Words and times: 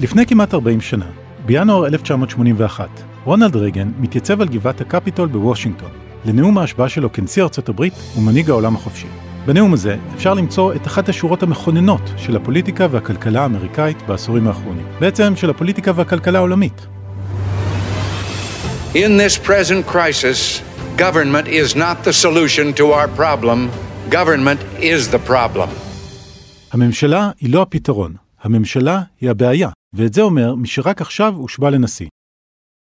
לפני 0.00 0.26
כמעט 0.26 0.54
40 0.54 0.80
שנה, 0.80 1.06
בינואר 1.46 1.86
1981, 1.86 2.88
רונלד 3.24 3.56
רייגן 3.56 3.88
מתייצב 3.98 4.40
על 4.40 4.48
גבעת 4.48 4.80
הקפיטול 4.80 5.28
בוושינגטון, 5.28 5.90
לנאום 6.24 6.58
ההשבעה 6.58 6.88
שלו 6.88 7.12
כנשיא 7.12 7.42
ארצות 7.42 7.68
הברית 7.68 7.94
ומנהיג 8.18 8.50
העולם 8.50 8.74
החופשי. 8.74 9.06
בנאום 9.46 9.72
הזה 9.72 9.96
אפשר 10.14 10.34
למצוא 10.34 10.74
את 10.74 10.86
אחת 10.86 11.08
השורות 11.08 11.42
המכוננות 11.42 12.00
של 12.16 12.36
הפוליטיקה 12.36 12.86
והכלכלה 12.90 13.42
האמריקאית 13.42 14.02
בעשורים 14.02 14.46
האחרונים. 14.46 14.86
בעצם 15.00 15.36
של 15.36 15.50
הפוליטיקה 15.50 15.92
והכלכלה 15.94 16.38
העולמית. 16.38 16.86
In 18.94 19.18
this 19.18 19.48
present 19.48 19.86
crisis, 19.92 20.62
government 20.96 21.46
is 21.46 21.76
not 21.76 22.04
the 22.04 22.12
solution 22.12 22.72
to 22.80 22.84
our 22.92 23.08
problem, 23.20 23.58
government 24.10 24.60
is 24.78 25.14
the 25.14 25.30
problem. 25.30 25.68
הממשלה 26.72 27.30
היא 27.40 27.52
לא 27.52 27.62
הפתרון, 27.62 28.14
הממשלה 28.42 29.00
היא 29.20 29.30
הבעיה, 29.30 29.68
ואת 29.96 30.14
זה 30.14 30.22
אומר 30.22 30.54
מי 30.54 30.68
שרק 30.68 31.00
עכשיו 31.00 31.34
הושבע 31.36 31.70
לנשיא. 31.70 32.06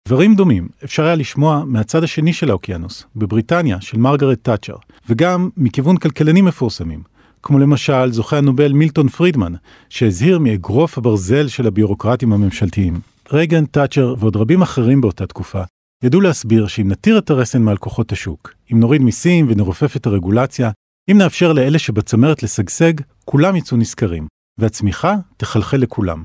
דברים 0.07 0.35
דומים 0.35 0.67
אפשר 0.83 1.03
היה 1.03 1.15
לשמוע 1.15 1.63
מהצד 1.65 2.03
השני 2.03 2.33
של 2.33 2.49
האוקיינוס, 2.49 3.05
בבריטניה 3.15 3.81
של 3.81 3.97
מרגרט 3.97 4.39
תאצ'ר, 4.41 4.75
וגם 5.09 5.49
מכיוון 5.57 5.97
כלכלנים 5.97 6.45
מפורסמים, 6.45 7.03
כמו 7.43 7.59
למשל 7.59 8.11
זוכה 8.11 8.37
הנובל 8.37 8.71
מילטון 8.71 9.07
פרידמן, 9.07 9.53
שהזהיר 9.89 10.39
מאגרוף 10.39 10.97
הברזל 10.97 11.47
של 11.47 11.67
הביורוקרטים 11.67 12.33
הממשלתיים. 12.33 12.99
רייגן, 13.31 13.65
תאצ'ר 13.65 14.15
ועוד 14.19 14.35
רבים 14.35 14.61
אחרים 14.61 15.01
באותה 15.01 15.27
תקופה 15.27 15.61
ידעו 16.03 16.21
להסביר 16.21 16.67
שאם 16.67 16.87
נתיר 16.87 17.17
את 17.17 17.29
הרסן 17.29 17.61
מעל 17.61 17.77
כוחות 17.77 18.11
השוק, 18.11 18.53
אם 18.73 18.79
נוריד 18.79 19.01
מיסים 19.01 19.45
ונרופף 19.49 19.95
את 19.95 20.05
הרגולציה, 20.05 20.71
אם 21.11 21.17
נאפשר 21.17 21.53
לאלה 21.53 21.79
שבצמרת 21.79 22.43
לשגשג, 22.43 22.93
כולם 23.25 23.55
יצאו 23.55 23.77
נשכרים, 23.77 24.27
והצמיחה 24.59 25.15
תחלחל 25.37 25.77
לכולם. 25.77 26.23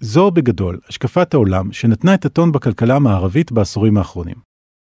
זו 0.00 0.30
בגדול 0.30 0.78
השקפת 0.88 1.34
העולם 1.34 1.72
שנתנה 1.72 2.14
את 2.14 2.24
הטון 2.24 2.52
בכלכלה 2.52 2.96
המערבית 2.96 3.52
בעשורים 3.52 3.96
האחרונים. 3.96 4.36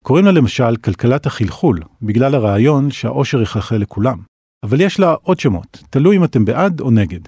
קוראים 0.05 0.25
לה 0.25 0.33
למשל 0.33 0.77
כלכלת 0.77 1.27
החלחול, 1.27 1.81
בגלל 2.03 2.35
הרעיון 2.35 2.91
שהעושר 2.91 3.43
יחלחל 3.43 3.77
לכולם. 3.77 4.19
אבל 4.63 4.81
יש 4.81 5.01
לה 5.01 5.15
עוד 5.23 5.41
שמות, 5.41 5.83
תלוי 5.91 6.17
אם 6.17 6.25
אתם 6.25 6.45
בעד 6.45 6.81
או 6.81 6.91
נגד. 6.91 7.21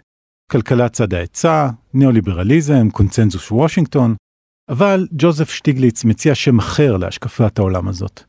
כלכלת 0.53 0.93
צד 0.93 1.15
ההיצע, 1.15 1.69
ניאו-ליברליזם, 1.95 2.91
קונצנזוס 2.91 3.51
וושינגטון, 3.51 4.15
אבל 4.69 5.07
ג'וזף 5.13 5.51
שטיגליץ 5.51 6.05
מציע 6.05 6.35
שם 6.35 6.59
אחר 6.59 6.97
להשקפת 6.97 7.59
העולם 7.59 7.89
הזאת, 7.89 8.23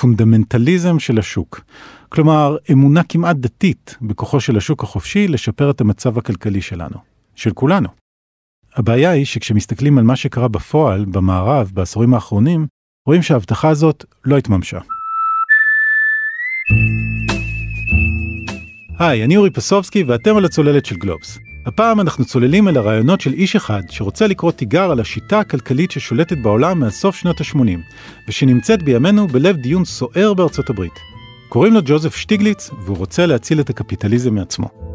פונדמנטליזם 0.00 0.98
של 0.98 1.18
השוק. 1.18 1.60
כלומר, 2.08 2.56
אמונה 2.72 3.02
כמעט 3.02 3.36
דתית 3.36 3.96
בכוחו 4.02 4.40
של 4.40 4.56
השוק 4.56 4.82
החופשי 4.82 5.28
לשפר 5.28 5.70
את 5.70 5.80
המצב 5.80 6.18
הכלכלי 6.18 6.62
שלנו, 6.62 6.96
של 7.34 7.50
כולנו. 7.52 8.01
הבעיה 8.76 9.10
היא 9.10 9.24
שכשמסתכלים 9.24 9.98
על 9.98 10.04
מה 10.04 10.16
שקרה 10.16 10.48
בפועל, 10.48 11.04
במערב, 11.04 11.70
בעשורים 11.74 12.14
האחרונים, 12.14 12.66
רואים 13.06 13.22
שההבטחה 13.22 13.68
הזאת 13.68 14.04
לא 14.24 14.38
התממשה. 14.38 14.78
היי, 18.98 19.24
אני 19.24 19.36
אורי 19.36 19.50
פסובסקי 19.50 20.02
ואתם 20.02 20.36
על 20.36 20.44
הצוללת 20.44 20.86
של 20.86 20.96
גלובס. 20.96 21.38
הפעם 21.66 22.00
אנחנו 22.00 22.24
צוללים 22.24 22.68
אל 22.68 22.76
הרעיונות 22.76 23.20
של 23.20 23.32
איש 23.32 23.56
אחד 23.56 23.82
שרוצה 23.90 24.26
לקרוא 24.26 24.52
תיגר 24.52 24.90
על 24.90 25.00
השיטה 25.00 25.40
הכלכלית 25.40 25.90
ששולטת 25.90 26.38
בעולם 26.38 26.80
מאז 26.80 26.92
סוף 26.92 27.16
שנות 27.16 27.40
ה-80, 27.40 27.78
ושנמצאת 28.28 28.82
בימינו 28.82 29.28
בלב 29.28 29.56
דיון 29.56 29.84
סוער 29.84 30.34
בארצות 30.34 30.70
הברית. 30.70 30.98
קוראים 31.48 31.74
לו 31.74 31.80
ג'וזף 31.84 32.16
שטיגליץ, 32.16 32.70
והוא 32.84 32.96
רוצה 32.96 33.26
להציל 33.26 33.60
את 33.60 33.70
הקפיטליזם 33.70 34.34
מעצמו. 34.34 34.91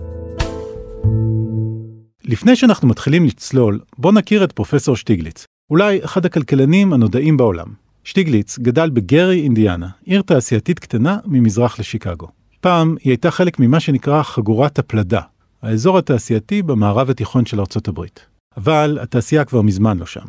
לפני 2.28 2.56
שאנחנו 2.56 2.88
מתחילים 2.88 3.26
לצלול, 3.26 3.80
בואו 3.98 4.14
נכיר 4.14 4.44
את 4.44 4.52
פרופסור 4.52 4.96
שטיגליץ, 4.96 5.46
אולי 5.70 6.00
אחד 6.06 6.26
הכלכלנים 6.26 6.94
הנודעים 6.94 7.38
בעולם. 7.38 7.68
שטיגליץ 8.04 8.60
גדל 8.60 8.90
בגרי, 8.90 9.42
אינדיאנה, 9.42 9.88
עיר 10.06 10.22
תעשייתית 10.22 10.80
קטנה 10.80 11.18
ממזרח 11.26 11.80
לשיקגו. 11.80 12.28
פעם 12.62 12.96
היא 13.04 13.12
הייתה 13.12 13.32
חלק 13.32 13.60
ממה 13.60 13.80
שנקרא 13.80 14.24
חגורת 14.24 14.80
הפלדה, 14.80 15.22
האזור 15.62 15.98
התעשייתי 15.98 16.62
במערב 16.62 17.10
התיכון 17.10 17.46
של 17.46 17.60
ארצות 17.60 17.88
הברית. 17.88 18.26
אבל 18.58 18.98
התעשייה 19.02 19.46
כבר 19.46 19.62
מזמן 19.62 19.98
לא 19.98 20.06
שם. 20.06 20.26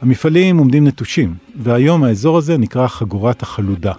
המפעלים 0.00 0.58
עומדים 0.58 0.86
נטושים, 0.86 1.34
והיום 1.56 2.04
האזור 2.04 2.38
הזה 2.38 2.58
נקרא 2.58 2.86
חגורת 2.86 3.42
החלודה. 3.42 3.92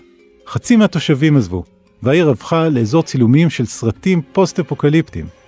חצי 0.48 0.76
מהתושבים 0.76 1.38
עזבו, 1.38 1.64
והעיר 2.04 2.30
הפכה 2.30 2.70
לאזור 2.70 3.04
צילומים 3.04 3.50
של 3.50 3.66
סרטים 3.66 4.22
פוסט-אפוקליפטיים. 4.34 5.45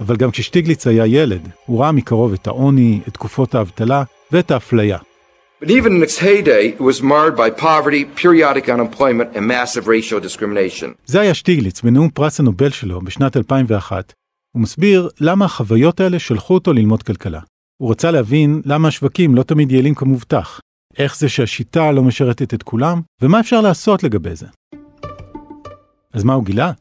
אבל 0.00 0.16
גם 0.16 0.30
כששטיגליץ 0.30 0.86
היה 0.86 1.06
ילד, 1.06 1.48
הוא 1.66 1.80
ראה 1.80 1.92
מקרוב 1.92 2.32
את 2.32 2.46
העוני, 2.46 3.00
את 3.08 3.14
תקופות 3.14 3.54
האבטלה 3.54 4.02
ואת 4.32 4.50
האפליה. 4.50 4.98
But 5.62 5.70
even 5.70 5.92
in 5.96 6.02
its 6.02 6.18
heyday, 6.18 6.64
it 6.76 6.80
was 6.80 7.02
marred 7.02 7.36
by 7.36 7.50
poverty, 7.50 8.04
periodic 8.22 8.68
unemployment, 8.68 9.36
and 9.36 9.44
massive 9.46 9.86
racial 9.86 10.20
discrimination. 10.20 10.88
זה 11.06 11.20
היה 11.20 11.34
שטיגליץ 11.34 11.82
בנאום 11.82 12.10
פרס 12.10 12.40
הנובל 12.40 12.70
שלו 12.70 13.00
בשנת 13.00 13.36
2001. 13.36 14.12
הוא 14.52 14.62
מסביר 14.62 15.08
למה 15.20 15.44
החוויות 15.44 16.00
האלה 16.00 16.18
שלחו 16.18 16.54
אותו 16.54 16.72
ללמוד 16.72 17.02
כלכלה. 17.02 17.40
הוא 17.82 17.90
רצה 17.90 18.10
להבין 18.10 18.62
למה 18.64 18.88
השווקים 18.88 19.34
לא 19.34 19.42
תמיד 19.42 19.72
יעילים 19.72 19.94
כמובטח, 19.94 20.60
איך 20.98 21.16
זה 21.16 21.28
שהשיטה 21.28 21.92
לא 21.92 22.02
משרתת 22.02 22.54
את 22.54 22.62
כולם, 22.62 23.00
ומה 23.22 23.40
אפשר 23.40 23.60
לעשות 23.60 24.02
לגבי 24.02 24.36
זה. 24.36 24.46
אז 26.12 26.24
מה 26.24 26.34
הוא 26.34 26.44
גילה? 26.44 26.72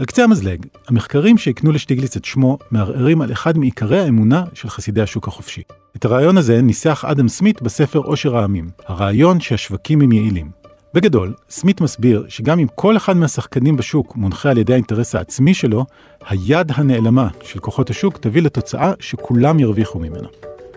על 0.00 0.06
קצה 0.06 0.24
המזלג, 0.24 0.66
המחקרים 0.88 1.38
שהקנו 1.38 1.72
לשטיגליץ 1.72 2.16
את 2.16 2.24
שמו 2.24 2.58
מערערים 2.70 3.22
על 3.22 3.32
אחד 3.32 3.58
מעיקרי 3.58 4.00
האמונה 4.00 4.44
של 4.54 4.68
חסידי 4.68 5.00
השוק 5.00 5.28
החופשי. 5.28 5.62
את 5.96 6.04
הרעיון 6.04 6.38
הזה 6.38 6.62
ניסח 6.62 7.04
אדם 7.04 7.28
סמית 7.28 7.62
בספר 7.62 7.98
עושר 7.98 8.36
העמים, 8.36 8.70
הרעיון 8.86 9.40
שהשווקים 9.40 10.00
הם 10.00 10.12
יעילים. 10.12 10.50
בגדול, 10.94 11.34
סמית 11.50 11.80
מסביר 11.80 12.24
שגם 12.28 12.58
אם 12.58 12.66
כל 12.74 12.96
אחד 12.96 13.16
מהשחקנים 13.16 13.76
בשוק 13.76 14.16
מונחה 14.16 14.50
על 14.50 14.58
ידי 14.58 14.72
האינטרס 14.72 15.14
העצמי 15.14 15.54
שלו, 15.54 15.84
היד 16.28 16.72
הנעלמה 16.74 17.28
של 17.42 17.58
כוחות 17.58 17.90
השוק 17.90 18.18
תביא 18.18 18.42
לתוצאה 18.42 18.92
שכולם 19.00 19.58
ירוויחו 19.58 19.98
ממנה. 19.98 20.28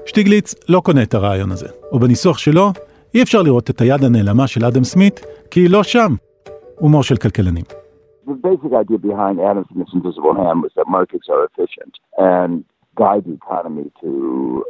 שטיגליץ 0.05 0.55
לא 0.69 0.81
קונה 0.85 1.03
את 1.03 1.13
הרעיון 1.13 1.51
הזה, 1.51 1.67
או 1.91 1.99
בניסוח 1.99 2.37
שלו, 2.37 2.73
אי 3.13 3.23
אפשר 3.23 3.41
לראות 3.41 3.69
את 3.69 3.81
היד 3.81 4.03
הנעלמה 4.03 4.47
של 4.47 4.65
אדם 4.65 4.83
סמית, 4.83 5.21
כי 5.51 5.59
היא 5.59 5.69
לא 5.69 5.83
שם. 5.83 6.15
הומור 6.75 7.03
של 7.03 7.17
כלכלנים. 7.17 7.82
The 8.27 8.35
basic 8.47 8.71
idea 8.83 8.97
behind 9.09 9.35
Adam 9.49 9.65
Smith's 9.71 9.93
invisible 9.99 10.33
hand 10.41 10.57
was 10.63 10.71
that 10.77 10.87
markets 10.99 11.27
are 11.33 11.41
efficient 11.49 11.93
and 12.17 12.51
guide 13.03 13.23
the 13.27 13.35
economy 13.41 13.87
to 14.01 14.09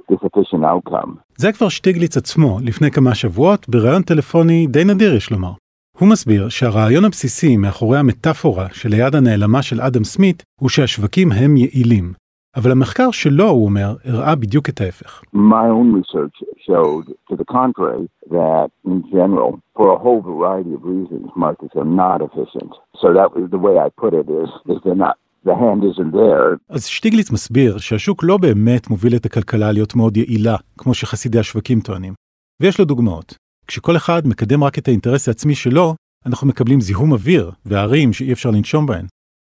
this 0.09 0.21
efficient 0.29 0.63
outcome. 0.63 1.17
זה 1.37 1.51
כבר 1.51 1.69
שטיגליץ 1.69 2.17
עצמו 2.17 2.59
לפני 2.63 2.91
כמה 2.91 3.15
שבועות 3.15 3.69
בריאיון 3.69 4.01
טלפוני 4.01 4.67
די 4.67 4.83
נדיר 4.83 5.15
יש 5.15 5.31
לומר. 5.31 5.51
הוא 5.99 6.09
מסביר 6.09 6.49
שהרעיון 6.49 7.05
הבסיסי 7.05 7.57
מאחורי 7.57 7.97
המטאפורה 7.97 8.67
של 8.71 8.93
היד 8.93 9.15
הנעלמה 9.15 9.61
של 9.61 9.81
אדם 9.81 10.03
סמית 10.03 10.43
הוא 10.61 10.69
שהשווקים 10.69 11.31
הם 11.31 11.57
יעילים. 11.57 12.22
אבל 12.55 12.71
המחקר 12.71 13.11
שלו, 13.11 13.49
הוא 13.49 13.65
אומר, 13.65 13.95
הראה 14.05 14.35
בדיוק 14.35 14.69
את 14.69 14.81
ההפך. 14.81 15.21
My 15.35 15.67
own 15.77 15.89
research 16.01 16.37
showed 16.67 17.07
to 17.29 17.35
the 17.35 17.45
contrary 17.57 18.05
that 18.37 18.69
in 18.91 18.99
general, 19.17 19.51
for 19.77 19.87
a 19.95 19.99
whole 20.03 20.21
variety 20.31 20.73
of 20.77 20.81
reasons, 20.93 21.25
markets 21.35 21.73
are 21.81 21.91
not 22.03 22.17
efficient. 22.27 22.71
So 23.01 23.07
that 23.17 23.29
was 23.35 23.45
the 23.55 23.61
way 23.65 23.75
I 23.85 23.89
put 24.03 24.13
it 24.21 24.27
is, 24.41 24.49
is 24.71 24.77
they're 24.85 25.03
not 25.07 25.15
the 25.49 25.55
hand 25.63 25.81
isn't 25.91 26.11
there. 26.11 26.57
אז 26.69 26.85
שטיגליץ 26.85 27.31
מסביר 27.31 27.77
שהשוק 27.77 28.23
לא 28.23 28.37
באמת 28.37 28.89
מוביל 28.89 29.15
את 29.15 29.25
הכלכלה 29.25 29.71
להיות 29.71 29.95
מאוד 29.95 30.17
יעילה, 30.17 30.55
כמו 30.77 30.93
שחסידי 30.93 31.39
השווקים 31.39 31.79
טוענים. 31.79 32.13
ויש 32.61 32.79
לו 32.79 32.85
דוגמאות. 32.85 33.37
כשכל 33.67 33.95
אחד 33.95 34.21
מקדם 34.25 34.63
רק 34.63 34.77
את 34.77 34.87
האינטרס 34.87 35.27
העצמי 35.27 35.55
שלו, 35.55 35.95
אנחנו 36.25 36.47
מקבלים 36.47 36.81
זיהום 36.81 37.11
אוויר 37.11 37.51
וערים 37.65 38.13
שאי 38.13 38.33
אפשר 38.33 38.51
לנשום 38.51 38.85
בהן. 38.85 39.05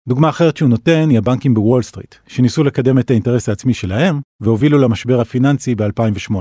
דוגמה 0.10 0.30
אחרת 0.30 0.58
שהוא 0.58 0.70
נותן 0.70 1.10
היא 1.10 1.18
הבנקים 1.18 1.54
בוול 1.54 1.82
סטריט, 1.82 2.16
שניסו 2.28 2.64
לקדם 2.64 3.00
את 3.00 3.10
האינטרס 3.10 3.50
העצמי 3.50 3.74
שלהם, 3.74 4.22
והובילו 4.42 4.78
למשבר 4.78 5.22
הפיננסי 5.22 5.76
ב-2008. 5.76 6.34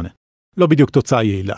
לא 0.56 0.66
בדיוק 0.66 0.90
תוצאה 0.90 1.22
יעילה. 1.22 1.56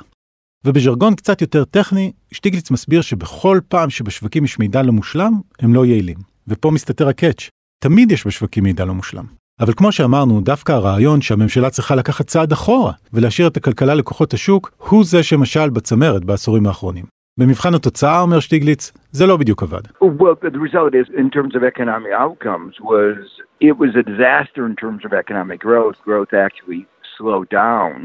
ובז'רגון 0.64 1.14
קצת 1.14 1.40
יותר 1.40 1.64
טכני, 1.64 2.12
שטיגליץ 2.32 2.70
מסביר 2.70 3.00
שבכל 3.00 3.60
פעם 3.68 3.90
שבשווקים 3.90 4.44
יש 4.44 4.58
מידע 4.58 4.82
לא 4.82 4.92
מושלם, 4.92 5.40
הם 5.60 5.74
לא 5.74 5.86
יעילים. 5.86 6.16
ופה 6.48 6.70
מסתתר 6.70 7.08
הקאץ', 7.08 7.48
תמיד 7.78 8.12
יש 8.12 8.26
בשווקים 8.26 8.64
מידע 8.64 8.84
לא 8.84 8.94
מושלם. 8.94 9.24
אבל 9.60 9.72
כמו 9.76 9.92
שאמרנו, 9.92 10.40
דווקא 10.40 10.72
הרעיון 10.72 11.20
שהממשלה 11.20 11.70
צריכה 11.70 11.94
לקחת 11.94 12.26
צעד 12.26 12.52
אחורה 12.52 12.92
ולהשאיר 13.12 13.48
את 13.48 13.56
הכלכלה 13.56 13.94
לכוחות 13.94 14.34
השוק, 14.34 14.70
הוא 14.88 15.04
זה 15.04 15.22
שמשל 15.22 15.70
בצמרת 15.70 16.24
בעשורים 16.24 16.66
האחרונים. 16.66 17.15
במבחן 17.40 17.74
התוצאה, 17.74 18.20
אומר 18.20 18.40
שטיגליץ, 18.40 18.92
זה 19.12 19.26
לא 19.26 19.36
בדיוק 19.36 19.62
עבד. 19.62 19.80
Well, 20.02 20.34
the 20.42 20.60
result 20.68 20.94
is, 20.94 21.06
in 21.22 21.30
terms 21.30 21.54
of 21.56 21.62
economic 21.62 22.12
outcomes, 22.24 22.74
was 22.80 23.18
it 23.60 23.74
was 23.82 23.92
a 24.02 24.04
disaster 24.12 24.62
in 24.70 24.74
terms 24.82 25.02
of 25.06 25.10
economic 25.24 25.58
growth. 25.66 25.96
Growth 26.10 26.32
actually 26.46 26.82
slowed 27.16 27.48
down, 27.64 27.96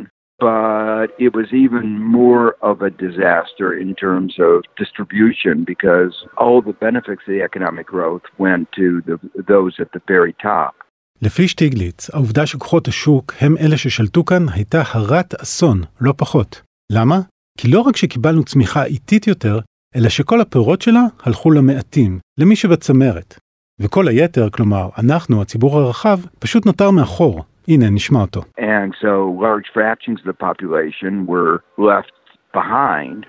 but 0.50 1.08
it 1.26 1.32
was 1.40 1.48
even 1.66 1.86
more 2.20 2.46
of 2.70 2.76
a 2.90 2.92
disaster 3.06 3.68
in 3.84 3.90
terms 4.06 4.34
of 4.48 4.56
distribution 4.84 5.56
because 5.74 6.14
all 6.44 6.60
the 6.70 6.78
benefits 6.88 7.24
of 7.26 7.32
the 7.36 7.42
economic 7.50 7.88
growth 7.96 8.26
went 8.46 8.64
to 8.80 8.88
the, 9.08 9.16
those 9.54 9.74
at 9.84 9.90
the 9.96 10.02
very 10.14 10.34
top. 10.50 10.74
לפי 11.22 11.48
שטיגליץ, 11.48 12.10
העובדה 12.14 12.46
שכוחות 12.46 12.88
השוק 12.88 13.34
הם 13.42 13.56
אלה 13.58 13.78
ששלטו 13.78 14.26
כאן 14.26 14.46
הייתה 14.54 14.82
הרת 14.92 15.34
אסון, 15.34 15.82
לא 16.02 16.14
פחות. 16.18 16.62
למה? 16.92 17.20
כי 17.62 17.68
לא 17.72 17.80
רק 17.80 17.96
שקיבלנו 17.96 18.44
צמיחה 18.44 18.84
איטית 18.84 19.28
יותר, 19.28 19.60
אלא 19.96 20.10
שכל 20.10 20.42
הפירות 20.42 20.82
שלה 20.82 21.02
הלכו 21.24 21.52
למעטים, 21.52 22.20
למי 22.38 22.56
שבצמרת. 22.56 23.40
וכל 23.80 24.08
היתר, 24.08 24.50
כלומר, 24.50 24.90
אנחנו, 25.04 25.42
הציבור 25.42 25.80
הרחב, 25.80 26.18
פשוט 26.40 26.66
נותר 26.66 26.92
מאחור. 26.92 27.44
הנה, 27.68 27.90
נשמע 27.90 28.22
אותו. 28.22 28.42
And 28.60 28.92
so 29.02 29.14
large 29.46 29.68
fractions 29.74 30.18
of 30.22 30.26
the 30.32 30.38
population 30.48 31.28
were 31.28 31.54
left 31.78 32.14
behind, 32.54 33.20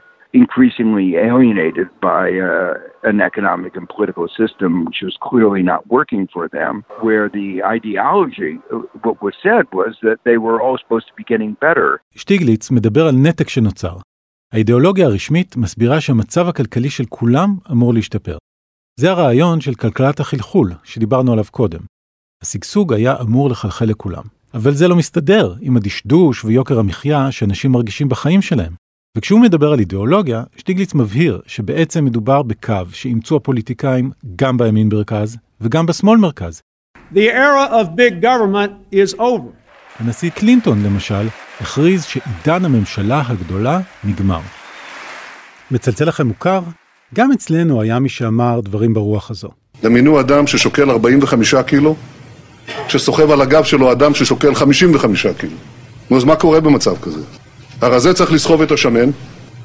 increasingly 0.42 1.08
alienated 1.30 1.88
by 2.10 2.24
uh, 2.40 3.10
an 3.10 3.18
economic 3.30 3.72
and 3.78 3.86
political 3.96 4.26
system 4.40 4.70
which 4.86 5.00
was 5.08 5.16
clearly 5.28 5.62
not 5.72 5.82
working 5.96 6.24
for 6.34 6.44
them, 6.56 6.72
where 7.06 7.26
the 7.38 7.48
ideology, 7.76 8.52
what 9.06 9.16
was 9.26 9.34
said 9.46 9.64
was 9.80 9.92
that 10.06 10.18
they 10.28 10.38
were 10.46 10.58
all 10.64 10.76
supposed 10.82 11.06
to 11.10 11.14
be 11.20 11.24
getting 11.32 11.52
better. 11.66 11.98
שטיגליץ 12.16 12.70
מדבר 12.70 13.06
על 13.06 13.14
נתק 13.14 13.48
שנוצר. 13.48 13.96
האידיאולוגיה 14.52 15.06
הרשמית 15.06 15.56
מסבירה 15.56 16.00
שהמצב 16.00 16.48
הכלכלי 16.48 16.90
של 16.90 17.04
כולם 17.08 17.56
אמור 17.70 17.94
להשתפר. 17.94 18.38
זה 19.00 19.10
הרעיון 19.10 19.60
של 19.60 19.74
כלכלת 19.74 20.20
החלחול 20.20 20.72
שדיברנו 20.84 21.32
עליו 21.32 21.44
קודם. 21.50 21.80
השגשוג 22.42 22.92
היה 22.92 23.20
אמור 23.20 23.50
לחלחל 23.50 23.84
לכולם. 23.84 24.22
אבל 24.54 24.74
זה 24.74 24.88
לא 24.88 24.96
מסתדר 24.96 25.54
עם 25.60 25.76
הדשדוש 25.76 26.44
ויוקר 26.44 26.78
המחיה 26.78 27.32
שאנשים 27.32 27.72
מרגישים 27.72 28.08
בחיים 28.08 28.42
שלהם. 28.42 28.72
וכשהוא 29.18 29.40
מדבר 29.40 29.72
על 29.72 29.78
אידיאולוגיה, 29.78 30.44
שטיגליץ 30.56 30.94
מבהיר 30.94 31.40
שבעצם 31.46 32.04
מדובר 32.04 32.42
בקו 32.42 32.74
שאימצו 32.92 33.36
הפוליטיקאים 33.36 34.10
גם 34.36 34.56
בימין 34.56 34.88
מרכז 34.92 35.36
וגם 35.60 35.86
בשמאל 35.86 36.18
מרכז. 36.18 36.60
The 37.14 37.16
era 37.16 37.70
of 37.70 37.86
big 37.96 38.24
government 38.24 38.94
is 38.94 39.18
over. 39.18 39.52
הנשיא 39.98 40.30
קלינטון, 40.30 40.82
למשל, 40.82 41.28
הכריז 41.62 42.04
שעידן 42.04 42.64
הממשלה 42.64 43.22
הגדולה 43.26 43.80
נגמר. 44.04 44.40
מצלצל 45.70 46.04
לכם 46.04 46.26
מוכר? 46.26 46.60
גם 47.14 47.32
אצלנו 47.32 47.82
היה 47.82 47.98
מי 47.98 48.08
שאמר 48.08 48.60
דברים 48.60 48.94
ברוח 48.94 49.30
הזו. 49.30 49.48
דמיינו 49.82 50.20
אדם 50.20 50.46
ששוקל 50.46 50.90
45 50.90 51.54
קילו, 51.54 51.96
שסוחב 52.88 53.30
על 53.30 53.40
הגב 53.40 53.64
שלו 53.64 53.92
אדם 53.92 54.14
ששוקל 54.14 54.54
55 54.54 55.26
קילו. 55.26 55.56
נו, 56.10 56.16
אז 56.16 56.24
מה 56.24 56.36
קורה 56.36 56.60
במצב 56.60 56.96
כזה? 57.02 57.20
הרזה 57.80 58.14
צריך 58.14 58.32
לסחוב 58.32 58.62
את 58.62 58.72
השמן, 58.72 59.10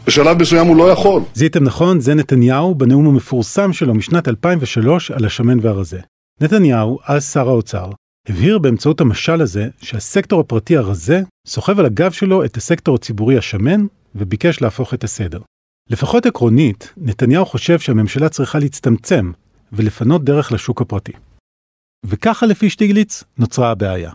בשלב 0.07 0.41
מסוים 0.41 0.67
הוא 0.67 0.75
לא 0.75 0.91
יכול. 0.91 1.21
זיהיתם 1.33 1.63
נכון, 1.63 1.99
זה 1.99 2.13
נתניהו 2.13 2.75
בנאום 2.75 3.07
המפורסם 3.07 3.73
שלו 3.73 3.93
משנת 3.95 4.27
2003 4.27 5.11
על 5.11 5.25
השמן 5.25 5.57
והרזה. 5.61 5.99
נתניהו, 6.41 6.99
אז 7.07 7.31
שר 7.31 7.49
האוצר, 7.49 7.89
הבהיר 8.29 8.59
באמצעות 8.59 9.01
המשל 9.01 9.41
הזה 9.41 9.67
שהסקטור 9.81 10.39
הפרטי 10.39 10.77
הרזה 10.77 11.21
סוחב 11.47 11.79
על 11.79 11.85
הגב 11.85 12.11
שלו 12.11 12.45
את 12.45 12.57
הסקטור 12.57 12.95
הציבורי 12.95 13.37
השמן 13.37 13.85
וביקש 14.15 14.61
להפוך 14.61 14.93
את 14.93 15.03
הסדר. 15.03 15.41
לפחות 15.89 16.25
עקרונית, 16.25 16.93
נתניהו 16.97 17.45
חושב 17.45 17.79
שהממשלה 17.79 18.29
צריכה 18.29 18.59
להצטמצם 18.59 19.31
ולפנות 19.71 20.23
דרך 20.23 20.51
לשוק 20.51 20.81
הפרטי. 20.81 21.11
וככה 22.05 22.45
לפי 22.45 22.69
שטיגליץ 22.69 23.23
נוצרה 23.37 23.71
הבעיה. 23.71 24.11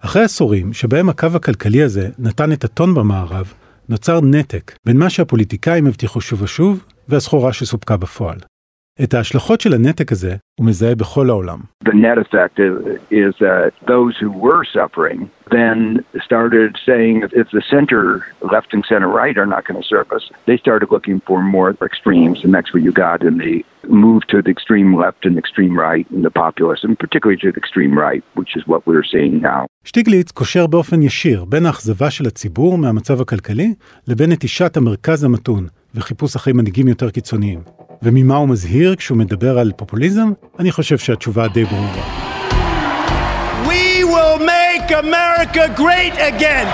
אחרי 0.00 0.22
עשורים 0.22 0.72
שבהם 0.72 1.08
הקו 1.08 1.28
הכלכלי 1.34 1.82
הזה 1.82 2.10
נתן 2.18 2.52
את 2.52 2.64
הטון 2.64 2.94
במערב, 2.94 3.52
נוצר 3.88 4.20
נתק 4.20 4.76
בין 4.86 4.96
מה 4.96 5.10
שהפוליטיקאים 5.10 5.86
הבטיחו 5.86 6.20
שוב 6.20 6.42
ושוב 6.42 6.84
והסחורה 7.08 7.52
שסופקה 7.52 7.96
בפועל. 7.96 8.38
את 9.02 9.14
ההשלכות 9.14 9.60
של 9.60 9.74
הנתק 9.74 10.12
הזה 10.12 10.36
הוא 10.58 10.66
מזהה 10.66 10.94
בכל 10.94 11.30
העולם. 11.30 11.58
The 11.84 11.92
net 11.92 12.18
effect 12.18 12.58
is, 13.10 13.34
that 13.46 13.72
those 13.94 14.14
who 14.22 14.30
were 14.46 14.62
suffering 14.78 15.18
then 15.58 15.78
started 16.28 16.70
saying 16.88 17.14
if 17.42 17.48
the 17.58 17.64
center, 17.74 18.04
left 18.54 18.70
and 18.74 18.82
center 18.92 19.08
right 19.20 19.36
are 19.42 19.50
not 19.54 19.62
going 19.66 19.78
to 19.82 20.16
us, 20.16 20.24
they 20.48 20.56
started 20.64 20.88
looking 20.96 21.18
for 21.28 21.38
more 21.56 21.70
extremes, 21.90 22.38
and 22.44 22.50
that's 22.54 22.70
what 22.74 22.82
you 22.86 22.92
got 23.06 23.18
in 23.28 23.34
the 23.44 23.54
move 24.04 24.20
to 24.32 24.38
the 24.46 24.52
extreme 24.56 24.90
left 25.04 25.22
and 25.28 25.34
extreme 25.42 25.74
right 25.86 26.06
and 26.14 26.22
the 26.28 26.34
populism, 26.44 26.90
particularly 27.04 27.38
to 27.44 27.50
the 27.54 27.60
extreme 27.64 27.94
right, 28.06 28.22
which 28.38 28.52
is 28.58 28.62
what 28.70 28.80
we're 28.88 29.08
seeing 29.14 29.34
now. 29.42 29.66
שטיגליץ 29.84 30.30
קושר 30.30 30.66
באופן 30.66 31.02
ישיר 31.02 31.44
בין 31.44 31.66
האכזבה 31.66 32.10
של 32.10 32.26
הציבור 32.26 32.78
מהמצב 32.78 33.20
הכלכלי 33.20 33.74
לבין 34.08 34.32
נטישת 34.32 34.76
המרכז 34.76 35.24
המתון 35.24 35.66
וחיפוש 35.94 36.36
אחרי 36.36 36.52
מנהיגים 36.52 36.88
יותר 36.88 37.10
קיצוניים. 37.10 37.60
וממה 38.02 38.36
הוא 38.36 38.48
מזהיר 38.48 38.96
כשהוא 38.96 39.18
מדבר 39.18 39.58
על 39.58 39.72
פופוליזם? 39.76 40.32
אני 40.58 40.72
חושב 40.72 40.98
שהתשובה 40.98 41.48
די 41.48 41.64
ברורה. 41.64 42.02
We 43.64 44.04
will 44.04 44.40
make 44.40 44.90
America 44.90 45.80
great 45.80 46.16
again. 46.16 46.68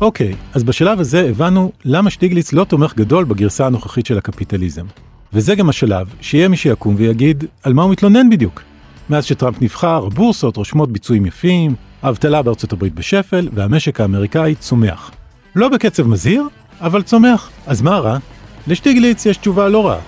אוקיי, 0.00 0.34
אז 0.54 0.64
בשלב 0.64 1.00
הזה 1.00 1.20
הבנו 1.28 1.72
למה 1.84 2.10
שטיגליץ 2.10 2.52
לא 2.52 2.64
תומך 2.64 2.94
גדול 2.94 3.24
בגרסה 3.24 3.66
הנוכחית 3.66 4.06
של 4.06 4.18
הקפיטליזם. 4.18 4.86
וזה 5.32 5.54
גם 5.54 5.68
השלב 5.68 6.06
שיהיה 6.20 6.48
מי 6.48 6.56
שיקום 6.56 6.94
ויגיד 6.98 7.44
על 7.62 7.72
מה 7.72 7.82
הוא 7.82 7.92
מתלונן 7.92 8.30
בדיוק. 8.30 8.62
מאז 9.10 9.24
שטראמפ 9.24 9.62
נבחר, 9.62 10.06
הבורסות 10.06 10.56
רושמות 10.56 10.92
ביצועים 10.92 11.26
יפים, 11.26 11.70
האבטלה 12.02 12.42
בארצות 12.42 12.72
הברית 12.72 12.94
בשפל, 12.94 13.48
והמשק 13.52 14.00
האמריקאי 14.00 14.54
צומח. 14.54 15.10
לא 15.56 15.68
בקצב 15.68 16.08
מזהיר, 16.08 16.42
אבל 16.80 17.02
צומח. 17.02 17.50
אז 17.66 17.82
מה 17.82 17.98
רע? 17.98 18.16
לשטיגליץ 18.68 19.26
יש 19.26 19.36
תשובה 19.36 19.68
לא 19.68 19.86
רעה. 19.86 20.00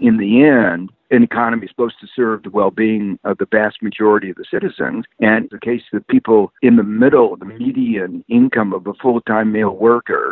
In 0.00 0.16
the 0.16 0.32
end, 0.42 0.90
an 1.16 1.22
economy 1.22 1.64
is 1.66 1.70
supposed 1.74 1.98
to 2.00 2.08
serve 2.18 2.38
the 2.42 2.54
well-being 2.58 3.18
of 3.30 3.34
the 3.42 3.48
vast 3.58 3.76
majority 3.88 4.28
of 4.32 4.36
the 4.40 4.48
citizens, 4.54 5.04
and 5.20 5.40
the 5.54 5.62
case 5.68 5.84
that 5.92 6.04
people 6.16 6.40
in 6.68 6.74
the 6.80 6.88
middle, 7.02 7.28
the 7.42 7.50
median 7.64 8.12
income 8.40 8.70
of 8.78 8.82
a 8.86 8.94
full-time 9.02 9.48
male 9.58 9.76
worker 9.88 10.26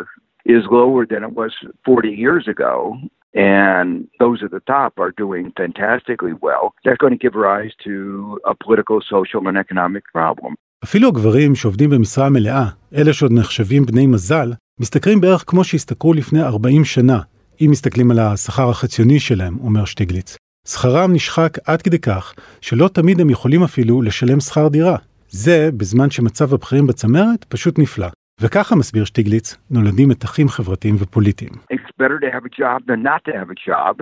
is 0.55 0.63
lower 0.79 1.01
than 1.11 1.21
it 1.27 1.33
was 1.41 1.53
40 1.85 2.09
years 2.09 2.45
ago, 2.47 2.97
and 3.35 4.07
those 4.19 4.39
at 4.43 4.51
the 4.51 4.63
top 4.73 4.91
are 5.03 5.11
doing 5.23 5.45
fantastically 5.61 6.33
well, 6.45 6.65
that's 6.83 6.97
going 6.97 7.15
to 7.17 7.21
give 7.25 7.35
rise 7.35 7.73
to 7.87 8.39
a 8.51 8.53
political, 8.65 8.99
social, 9.01 9.47
and 9.47 9.57
economic 9.57 10.03
problem. 10.13 10.55
אפילו 10.83 11.07
הגברים 11.07 11.55
שעובדים 11.55 11.89
במשרה 11.89 12.29
מלאה, 12.29 12.65
אלה 12.95 13.13
שעוד 13.13 13.31
נחשבים 13.31 13.85
בני 13.85 14.07
מזל, 14.07 14.53
משתכרים 14.79 15.21
בערך 15.21 15.43
כמו 15.47 15.63
שהשתכרו 15.63 16.13
לפני 16.13 16.41
40 16.41 16.85
שנה, 16.85 17.19
אם 17.61 17.67
מסתכלים 17.71 18.11
על 18.11 18.19
השכר 18.19 18.69
החציוני 18.69 19.19
שלהם, 19.19 19.57
אומר 19.63 19.85
שטיגליץ. 19.85 20.37
שכרם 20.67 21.13
נשחק 21.13 21.57
עד 21.65 21.81
כדי 21.81 21.99
כך, 21.99 22.33
שלא 22.61 22.87
תמיד 22.87 23.21
הם 23.21 23.29
יכולים 23.29 23.63
אפילו 23.63 24.01
לשלם 24.01 24.39
שכר 24.39 24.67
דירה. 24.67 24.97
זה 25.29 25.69
בזמן 25.77 26.09
שמצב 26.09 26.53
הבכירים 26.53 26.87
בצמרת 26.87 27.43
פשוט 27.43 27.79
נפלא. 27.79 28.07
וככה 28.40 28.76
מסביר 28.76 29.04
שטיגליץ, 29.04 29.56
נולדים 29.70 30.08
מתחים 30.08 30.48
חברתיים 30.48 30.94
ופוליטיים. 30.98 31.52
It's 31.72 32.02
better 32.02 32.18
to 32.18 32.30
have 32.34 32.44
a 32.44 32.62
job 32.62 32.86
than 32.86 33.02
not 33.02 33.24
to 33.24 33.32
have 33.32 33.50
a 33.50 33.58
job, 33.70 33.94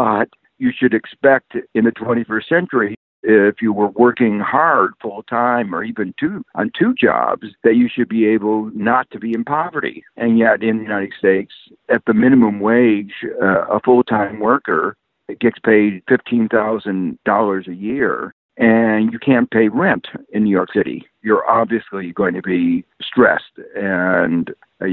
but 0.00 0.28
you 0.58 0.70
should 0.78 0.94
expect 0.94 1.48
in 1.74 1.82
the 1.84 1.94
21st 2.02 2.48
century 2.48 2.94
if 3.22 3.56
you 3.62 3.72
were 3.72 3.88
working 3.88 4.40
hard 4.40 4.90
full 5.00 5.22
time 5.24 5.74
or 5.74 5.84
even 5.84 6.14
two 6.18 6.42
on 6.54 6.70
two 6.78 6.92
jobs 6.94 7.46
that 7.64 7.76
you 7.76 7.88
should 7.88 8.08
be 8.08 8.26
able 8.26 8.70
not 8.74 9.08
to 9.12 9.18
be 9.18 9.32
in 9.32 9.44
poverty 9.44 10.04
and 10.16 10.38
yet 10.38 10.62
in 10.62 10.78
the 10.78 10.82
united 10.82 11.12
states 11.16 11.54
at 11.88 12.02
the 12.06 12.14
minimum 12.14 12.58
wage 12.58 13.14
uh, 13.40 13.64
a 13.76 13.78
full 13.80 14.02
time 14.02 14.40
worker 14.40 14.96
gets 15.40 15.58
paid 15.60 16.02
$15,000 16.10 17.68
a 17.68 17.74
year 17.74 18.34
And 18.57 19.11
you 19.13 19.19
can't 19.19 19.49
pay 19.57 19.67
rent 19.69 20.05
in 20.33 20.43
New 20.43 20.55
York 20.59 20.71
City 20.73 20.99
you're 21.27 21.45
obviously 21.61 22.05
going 22.21 22.35
to 22.39 22.45
be 22.53 22.63
stressed 23.09 23.55
and 23.75 24.43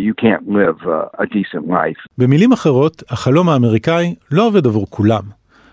you 0.06 0.14
can't 0.24 0.44
live 0.60 0.78
uh, 0.86 1.22
a 1.24 1.26
decent 1.26 1.66
life 1.68 2.00
במילים 2.18 2.52
אחרות, 2.52 3.02
החלום 3.08 3.48
האמריקאי 3.48 4.14
לא 4.30 4.46
עובד 4.46 4.66
עבור 4.66 4.86
כולם. 4.90 5.22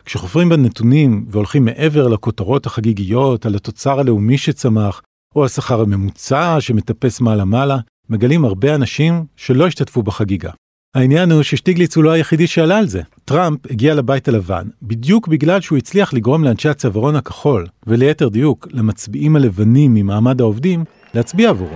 כשחופרים 0.06 0.50
בנתונים 0.50 1.26
והולכים 1.28 1.66
מעבר 1.66 2.08
לכותרות 2.08 2.66
החגיגיות 2.66 3.46
על 3.46 3.56
התוצר 3.56 4.00
הלאומי 4.00 4.38
שצמח, 4.38 5.02
או 5.36 5.46
השכר 5.46 5.82
הממוצע 5.82 6.56
שמטפס 6.60 7.22
מעלה-מעלה, 7.22 7.78
מגלים 8.10 8.46
הרבה 8.46 8.76
אנשים 8.76 9.14
שלא 9.36 9.68
השתתפו 9.68 10.04
בחגיגה. 10.04 10.52
העניין 10.96 11.32
הוא 11.32 11.44
ששטיגליץ 11.44 11.96
הוא 11.96 12.04
לא 12.04 12.12
היחידי 12.12 12.48
שעלה 12.48 12.78
על 12.78 12.88
זה. 12.88 13.02
טראמפ 13.26 13.60
הגיע 13.72 13.94
לבית 13.94 14.28
הלבן 14.28 14.68
בדיוק 14.82 15.28
בגלל 15.28 15.62
שהוא 15.62 15.78
הצליח 15.78 16.14
לגרום 16.14 16.44
לאנשי 16.44 16.70
הצווארון 16.70 17.16
הכחול, 17.16 17.68
וליתר 17.88 18.30
דיוק 18.30 18.68
למצביעים 18.72 19.36
הלבנים 19.36 19.94
ממעמד 19.94 20.42
העובדים, 20.42 20.84
להצביע 21.14 21.50
עבורו. 21.50 21.76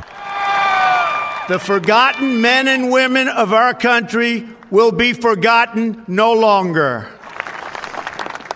The 1.47 1.59
forgotten 1.59 2.41
men 2.41 2.67
and 2.67 2.83
women 2.91 3.27
of 3.27 3.53
our 3.53 3.73
country 3.73 4.43
will 4.71 4.91
be 4.91 5.13
forgotten 5.13 5.83
no 6.07 6.29
longer. 6.47 7.05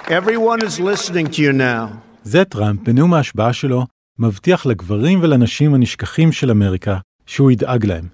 Everyone 0.07 0.61
is 0.67 0.79
listening 0.79 1.27
to 1.27 1.39
you 1.39 1.53
now. 1.53 1.95
זה 2.23 2.45
טראמפ 2.45 2.79
בנאום 2.83 3.13
ההשבעה 3.13 3.53
שלו 3.53 3.85
מבטיח 4.19 4.65
לגברים 4.65 5.19
ולנשים 5.23 5.73
הנשכחים 5.73 6.31
של 6.31 6.51
אמריקה 6.51 6.97
שהוא 7.25 7.51
ידאג 7.51 7.85
להם. 7.85 8.05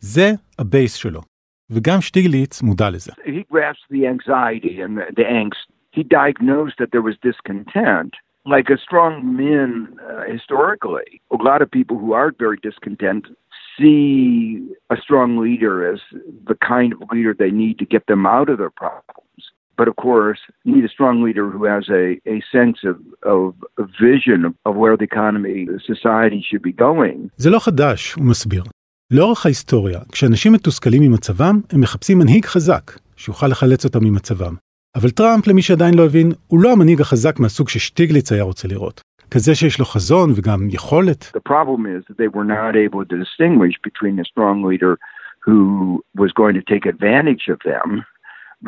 זה 0.00 0.32
הבייס 0.58 0.94
שלו. 0.94 1.29
וגם 1.69 2.01
שטיגליץ 2.01 2.61
מודע 2.61 2.89
לזה. 2.89 3.11
He 3.25 3.43
grasped 3.53 3.89
the 3.91 4.05
anxiety 4.07 4.81
and 4.81 4.97
the, 4.97 5.05
the 5.15 5.25
angst. 5.41 5.65
He 5.91 6.03
diagnosed 6.03 6.77
that 6.79 6.91
there 6.91 7.05
was 7.09 7.15
discontent. 7.29 8.11
Like 8.55 8.69
a 8.69 8.79
strong 8.87 9.13
men 9.43 9.69
uh, 10.07 10.23
historically, 10.35 11.09
a 11.37 11.41
lot 11.49 11.59
of 11.63 11.67
people 11.79 11.97
who 11.97 12.11
are 12.19 12.29
very 12.45 12.59
discontent 12.69 13.23
see 13.77 14.67
a 14.95 14.97
strong 15.05 15.29
leader 15.45 15.75
as 15.91 15.99
the 16.51 16.57
kind 16.73 16.89
of 16.93 16.99
leader 17.13 17.33
they 17.33 17.53
need 17.63 17.75
to 17.79 17.85
get 17.95 18.03
them 18.11 18.23
out 18.37 18.47
of 18.51 18.57
their 18.61 18.75
problems. 18.83 19.41
But 19.77 19.87
of 19.91 19.95
course, 20.07 20.39
you 20.63 20.71
need 20.75 20.85
a 20.85 20.93
strong 20.97 21.15
leader 21.25 21.45
who 21.49 21.63
has 21.73 21.85
a, 21.89 22.05
a 22.35 22.37
sense 22.55 22.79
of, 22.91 22.97
of 23.23 23.55
a 23.83 23.85
vision 24.07 24.39
of 24.67 24.75
where 24.81 24.95
the 24.95 25.07
economy, 25.13 25.57
the 25.65 25.81
society 25.93 26.39
should 26.47 26.61
be 26.61 26.71
going. 26.71 27.29
זה 27.37 27.49
לא 27.49 27.59
חדש, 27.59 28.13
הוא 28.13 28.25
מסביר. 28.25 28.63
לאורך 29.10 29.46
ההיסטוריה, 29.46 30.00
כשאנשים 30.12 30.52
מתוסכלים 30.52 31.02
ממצבם, 31.02 31.60
הם 31.72 31.80
מחפשים 31.80 32.18
מנהיג 32.18 32.44
חזק, 32.44 32.92
שיוכל 33.16 33.46
לחלץ 33.46 33.84
אותם 33.84 34.04
ממצבם. 34.04 34.54
אבל 34.96 35.10
טראמפ, 35.10 35.46
למי 35.46 35.62
שעדיין 35.62 35.94
לא 35.94 36.04
הבין, 36.06 36.32
הוא 36.46 36.60
לא 36.62 36.72
המנהיג 36.72 37.00
החזק 37.00 37.40
מהסוג 37.40 37.68
ששטיגליץ 37.68 38.32
היה 38.32 38.42
רוצה 38.42 38.68
לראות. 38.68 39.00
כזה 39.30 39.54
שיש 39.54 39.78
לו 39.78 39.84
חזון 39.84 40.30
וגם 40.36 40.68
יכולת. 40.70 41.32
The 41.36 41.52
problem 41.52 41.80
is 41.86 42.02
that 42.08 42.16
they 42.16 42.36
were 42.36 42.44
not 42.44 42.74
able 42.74 43.04
to 43.10 43.16
distinguish 43.24 43.76
between 43.88 44.18
a 44.20 44.24
strong 44.32 44.56
leader 44.70 44.92
who 45.46 45.58
was 46.22 46.30
going 46.40 46.54
to 46.60 46.64
take 46.72 46.84
advantage 46.94 47.44
of 47.54 47.58
them 47.70 47.88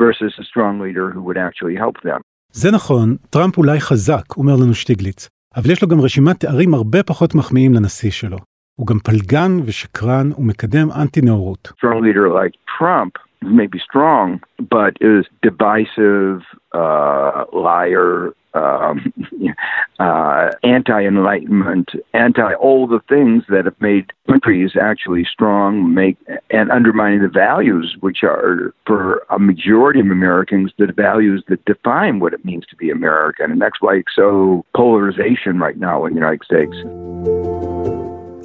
versus 0.01 0.31
a 0.41 0.45
strong 0.51 0.75
leader 0.85 1.05
who 1.13 1.21
would 1.27 1.37
actually 1.37 1.77
help 1.83 1.97
them. 2.03 2.21
זה 2.51 2.71
נכון, 2.71 3.15
טראמפ 3.29 3.57
אולי 3.57 3.79
חזק, 3.79 4.37
אומר 4.37 4.55
לנו 4.55 4.73
שטיגליץ, 4.73 5.29
אבל 5.55 5.71
יש 5.71 5.81
לו 5.81 5.87
גם 5.87 6.01
רשימת 6.01 6.39
תארים 6.39 6.73
הרבה 6.73 7.03
פחות 7.03 7.35
מחמיאים 7.35 7.73
לנשיא 7.73 8.11
שלו. 8.11 8.37
הוא 8.78 8.86
גם 8.86 8.98
פלגן 8.98 9.50
ושקרן 9.64 10.30
ומקדם 10.38 10.88
אנטי-נאורות. 11.02 11.72
Strong 11.76 12.00
leader 12.02 12.28
like 12.28 12.54
Trump 12.78 13.12
may 13.42 13.66
be 13.66 13.78
strong, 13.78 14.40
but 14.76 14.92
is 15.00 15.24
divisive, 15.42 16.42
uh, 16.72 17.44
liar, 17.52 18.32
um, 18.54 19.12
uh, 20.00 20.50
anti-enlightenment, 20.62 21.88
anti 22.14 22.54
all 22.54 22.86
the 22.86 23.00
things 23.08 23.44
that 23.48 23.64
have 23.64 23.80
made 23.80 24.12
countries 24.28 24.72
actually 24.80 25.24
strong, 25.24 25.94
make 25.94 26.16
and 26.50 26.70
undermining 26.70 27.22
the 27.22 27.28
values, 27.28 27.96
which 28.00 28.22
are 28.22 28.72
for 28.86 29.22
a 29.30 29.38
majority 29.38 30.00
of 30.00 30.06
Americans 30.06 30.72
the 30.78 30.92
values 30.92 31.42
that 31.48 31.64
define 31.64 32.20
what 32.20 32.32
it 32.32 32.44
means 32.44 32.64
to 32.70 32.76
be 32.76 32.90
American, 32.90 33.50
and 33.52 33.60
that's 33.60 33.80
why 33.80 33.96
it's 33.96 34.14
so 34.14 34.64
polarization 34.74 35.58
right 35.58 35.78
now 35.78 36.04
in 36.06 36.14
the 36.14 36.20
United 36.24 36.44
States. 36.44 37.81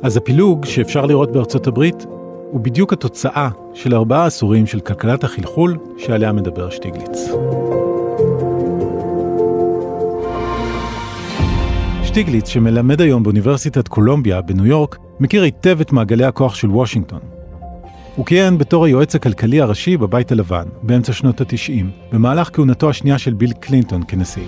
אז 0.03 0.17
הפילוג 0.17 0.65
שאפשר 0.65 1.07
לראות 1.07 1.33
בארצות 1.33 1.67
הברית 1.67 2.07
הוא 2.51 2.61
בדיוק 2.61 2.93
התוצאה 2.93 3.49
של 3.75 3.95
ארבעה 3.95 4.27
עשורים 4.27 4.67
של 4.67 4.81
כלכלת 4.81 5.25
החלחול 5.25 5.77
שעליה 5.97 6.33
מדבר 6.33 6.71
שטיגליץ. 6.71 7.19
שטיגליץ, 12.05 12.49
שמלמד 12.49 13.01
היום 13.01 13.23
באוניברסיטת 13.23 13.89
קולומביה 13.89 14.41
בניו 14.41 14.67
יורק, 14.67 14.99
מכיר 15.21 15.43
היטב 15.43 15.81
את 15.81 15.93
מעגלי 15.93 16.25
הכוח 16.25 16.55
של 16.55 16.71
וושינגטון. 16.71 17.21
הוא 18.17 18.27
כיהן 18.27 18.59
בתור 18.59 18.85
היועץ 18.85 19.15
הכלכלי 19.15 19.61
הראשי 19.61 19.97
בבית 19.97 20.33
הלבן, 20.33 20.65
באמצע 20.83 21.13
שנות 21.13 21.41
ה-90, 21.41 21.85
במהלך 22.13 22.51
כהונתו 22.53 22.91
השנייה 22.91 23.19
של 23.19 23.35
ביל 23.35 23.53
קלינטון 23.53 24.03
כנשיא. 24.09 24.47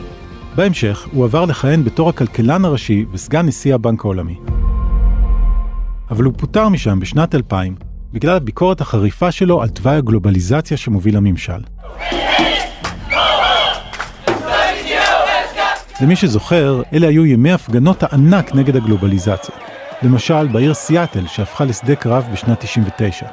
בהמשך, 0.56 1.08
הוא 1.12 1.24
עבר 1.24 1.44
לכהן 1.44 1.84
בתור 1.84 2.08
הכלכלן 2.08 2.64
הראשי 2.64 3.04
וסגן 3.12 3.46
נשיא 3.46 3.74
הבנק 3.74 4.04
העולמי. 4.04 4.36
אבל 6.10 6.24
הוא 6.24 6.34
פוטר 6.36 6.68
משם 6.68 7.00
בשנת 7.00 7.34
2000 7.34 7.74
בגלל 8.12 8.36
הביקורת 8.36 8.80
החריפה 8.80 9.32
שלו 9.32 9.62
על 9.62 9.68
תוואי 9.68 9.96
הגלובליזציה 9.96 10.76
שמוביל 10.76 11.16
הממשל. 11.16 11.60
למי 16.00 16.16
שזוכר, 16.16 16.82
אלה 16.92 17.08
היו 17.08 17.26
ימי 17.26 17.52
הפגנות 17.52 18.02
הענק 18.02 18.54
נגד 18.54 18.76
הגלובליזציה. 18.76 19.54
למשל, 20.02 20.46
בעיר 20.46 20.74
סיאטל, 20.74 21.26
שהפכה 21.26 21.64
לשדה 21.64 21.96
קרב 21.96 22.28
בשנת 22.32 22.60
99. 22.60 23.26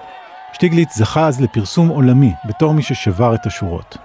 שטיגליץ 0.54 0.98
זכה 0.98 1.28
אז 1.28 1.42
לפרסום 1.42 1.88
עולמי 1.88 2.32
בתור 2.48 2.74
מי 2.74 2.82
ששבר 2.82 3.36
את 3.36 3.46
השורות. 3.46 3.98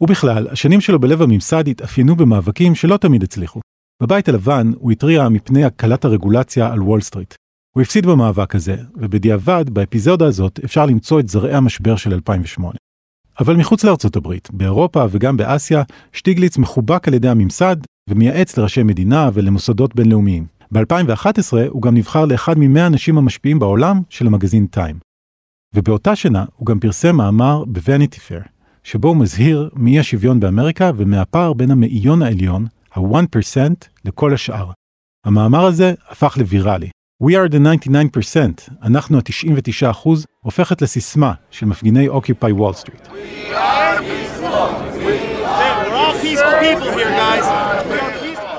ובכלל, 0.00 0.48
השנים 0.50 0.80
שלו 0.80 0.98
בלב 0.98 1.22
הממסד 1.22 1.68
התאפיינו 1.68 2.16
במאבקים 2.16 2.74
שלא 2.74 2.96
תמיד 2.96 3.22
הצליחו. 3.22 3.60
בבית 4.02 4.28
הלבן 4.28 4.72
הוא 4.78 4.92
התריע 4.92 5.28
מפני 5.28 5.64
הקלת 5.64 6.04
הרגולציה 6.04 6.72
על 6.72 6.82
וול 6.82 7.00
סטריט. 7.00 7.34
הוא 7.76 7.82
הפסיד 7.82 8.06
במאבק 8.06 8.54
הזה, 8.54 8.76
ובדיעבד, 8.96 9.70
באפיזודה 9.70 10.26
הזאת 10.26 10.60
אפשר 10.64 10.86
למצוא 10.86 11.20
את 11.20 11.28
זרעי 11.28 11.54
המשבר 11.54 11.96
של 11.96 12.12
2008. 12.12 12.74
אבל 13.40 13.56
מחוץ 13.56 13.84
לארצות 13.84 14.16
הברית, 14.16 14.48
באירופה 14.52 15.04
וגם 15.10 15.36
באסיה, 15.36 15.82
שטיגליץ 16.12 16.58
מחובק 16.58 17.08
על 17.08 17.14
ידי 17.14 17.28
הממסד 17.28 17.76
ומייעץ 18.10 18.56
לראשי 18.56 18.82
מדינה 18.82 19.30
ולמוסדות 19.34 19.94
בינלאומיים. 19.94 20.46
ב-2011 20.72 21.56
הוא 21.68 21.82
גם 21.82 21.96
נבחר 21.96 22.24
לאחד 22.24 22.54
ממאה 22.58 22.84
האנשים 22.84 23.18
המשפיעים 23.18 23.58
בעולם 23.58 24.02
של 24.08 24.26
המגזין 24.26 24.66
טיים. 24.66 24.98
ובאותה 25.74 26.16
שנה 26.16 26.44
הוא 26.56 26.66
גם 26.66 26.80
פרסם 26.80 27.16
מאמר 27.16 27.64
ב-Vanity 27.64 28.16
Fair, 28.16 28.48
שבו 28.84 29.08
הוא 29.08 29.16
מזהיר 29.16 29.70
מאי 29.76 29.98
השוויון 29.98 30.40
באמריקה 30.40 30.90
ומהפער 30.96 31.52
בין 31.52 31.70
המאיון 31.70 32.22
העליון, 32.22 32.66
ה-1% 32.92 33.58
לכל 34.04 34.34
השאר. 34.34 34.70
המאמר 35.26 35.64
הזה 35.64 35.94
הפך 36.08 36.38
לוויראלי. 36.38 36.88
We 37.24 37.32
are 37.36 37.48
the 37.48 37.58
99%, 37.58 38.70
אנחנו 38.82 39.18
ה-99%, 39.18 40.08
הופכת 40.40 40.82
לסיסמה 40.82 41.32
של 41.50 41.66
מפגיני 41.66 42.08
Occupy 42.08 42.52
Wall 42.52 42.72
Street. 42.72 43.08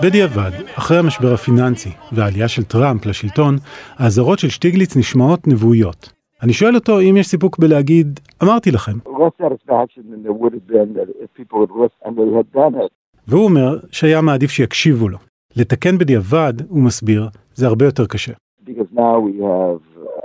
בדיעבד, 0.01 0.51
אחרי 0.77 0.97
המשבר 0.97 1.33
הפיננסי 1.33 1.89
והעלייה 2.11 2.47
של 2.47 2.63
טראמפ 2.63 3.05
לשלטון, 3.05 3.55
האזהרות 3.97 4.39
של 4.39 4.49
שטיגליץ 4.49 4.97
נשמעות 4.97 5.47
נבואיות. 5.47 6.09
אני 6.43 6.53
שואל 6.53 6.75
אותו 6.75 6.99
אם 6.99 7.17
יש 7.17 7.27
סיפוק 7.27 7.59
בלהגיד, 7.59 8.19
אמרתי 8.43 8.71
לכם. 8.71 8.97
והוא 13.27 13.45
אומר 13.45 13.79
שהיה 13.91 14.21
מעדיף 14.21 14.51
שיקשיבו 14.51 15.09
לו. 15.09 15.17
לתקן 15.55 15.97
בדיעבד, 15.97 16.53
הוא 16.69 16.83
מסביר, 16.83 17.29
זה 17.53 17.67
הרבה 17.67 17.85
יותר 17.85 18.05
קשה. 18.05 18.33
Because 18.65 18.87
now 18.91 19.19
we 19.19 19.33
have 19.53 19.81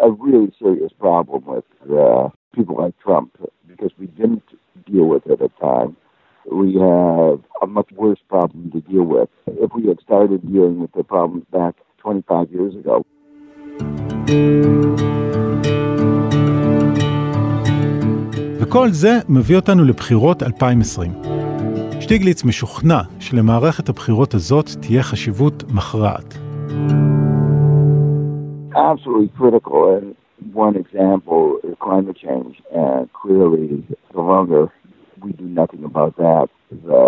a 0.07 0.11
really 0.11 0.53
serious 0.59 0.93
problem 1.07 1.45
with 1.55 1.65
uh, 1.93 2.29
people 2.55 2.77
like 2.83 2.95
Trump 2.99 3.31
because 3.69 3.93
we 3.99 4.07
didn't 4.07 4.49
deal 4.91 5.07
with 5.13 5.27
it 5.27 5.33
at 5.33 5.39
the 5.39 5.51
time. 5.61 5.97
We 6.51 6.75
have 6.91 7.39
a 7.63 7.67
much 7.67 7.91
worse 7.93 8.23
problem 8.29 8.71
to 8.75 8.81
deal 8.81 9.05
with 9.05 9.29
if 9.65 9.71
we 9.77 9.87
had 9.91 9.99
started 10.01 10.41
dealing 10.53 10.81
with 10.81 10.93
the 10.93 11.05
problems 11.05 11.45
back 11.53 11.75
25 11.99 12.51
years 12.53 12.75
ago. 12.75 13.05
וכל 18.61 18.89
זה 18.91 19.19
מביא 19.29 19.57
אותנו 19.57 19.85
לבחירות 19.85 20.43
2020. 20.43 21.13
שטיגליץ 22.01 22.45
משוכנע 22.45 23.01
שלמערכת 23.21 23.89
הבחירות 23.89 24.35
הזאת 24.35 24.71
תהיה 24.81 25.03
חשיבות 25.03 25.65
מכרעת. 25.75 26.35
Absolutely 28.75 29.31
critical. 29.39 29.79
And 29.97 30.07
one 30.67 30.77
example 30.85 31.43
is 31.67 31.75
climate 31.87 32.17
change. 32.27 32.55
And 32.73 33.03
clearly, 33.23 33.67
the 34.15 34.23
longer 34.33 34.63
we 35.25 35.33
do 35.33 35.47
nothing 35.61 35.83
about 35.91 36.13
that, 36.25 36.47
the 36.89 37.05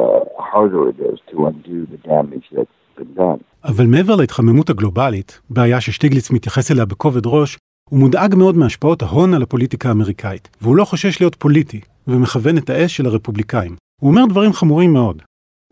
harder 0.51 0.83
it 0.91 0.99
is 1.11 1.19
to 1.31 1.37
undo 1.51 1.79
the 1.93 2.01
damage 2.13 2.47
that's 2.57 2.79
been 2.99 3.15
done. 3.15 3.41
אבל 3.65 3.87
מעבר 3.87 4.17
להתחממות 4.17 4.71
הגלובלית, 4.71 5.41
בעיה 5.51 5.81
ששטיגליץ 5.81 6.31
מתייחס 6.31 6.71
אליה 6.71 6.85
בכובד 6.85 7.27
ראש, 7.27 7.59
הוא 7.91 7.99
מודאג 7.99 8.35
מאוד 8.35 8.57
מהשפעות 8.57 9.03
ההון 9.03 9.35
על 9.35 9.43
הפוליטיקה 9.43 9.89
האמריקאית, 9.89 10.49
והוא 10.61 10.77
לא 10.77 10.85
חושש 10.85 11.21
להיות 11.21 11.35
פוליטי, 11.35 11.81
ומכוון 12.07 12.59
את 12.59 12.71
האש 12.71 12.97
של 12.97 13.07
הרפובליקאים. 13.07 13.77
הוא 14.01 14.11
אומר 14.11 14.27
דברים 14.29 14.53
חמורים 14.53 14.93
מאוד. 14.93 15.23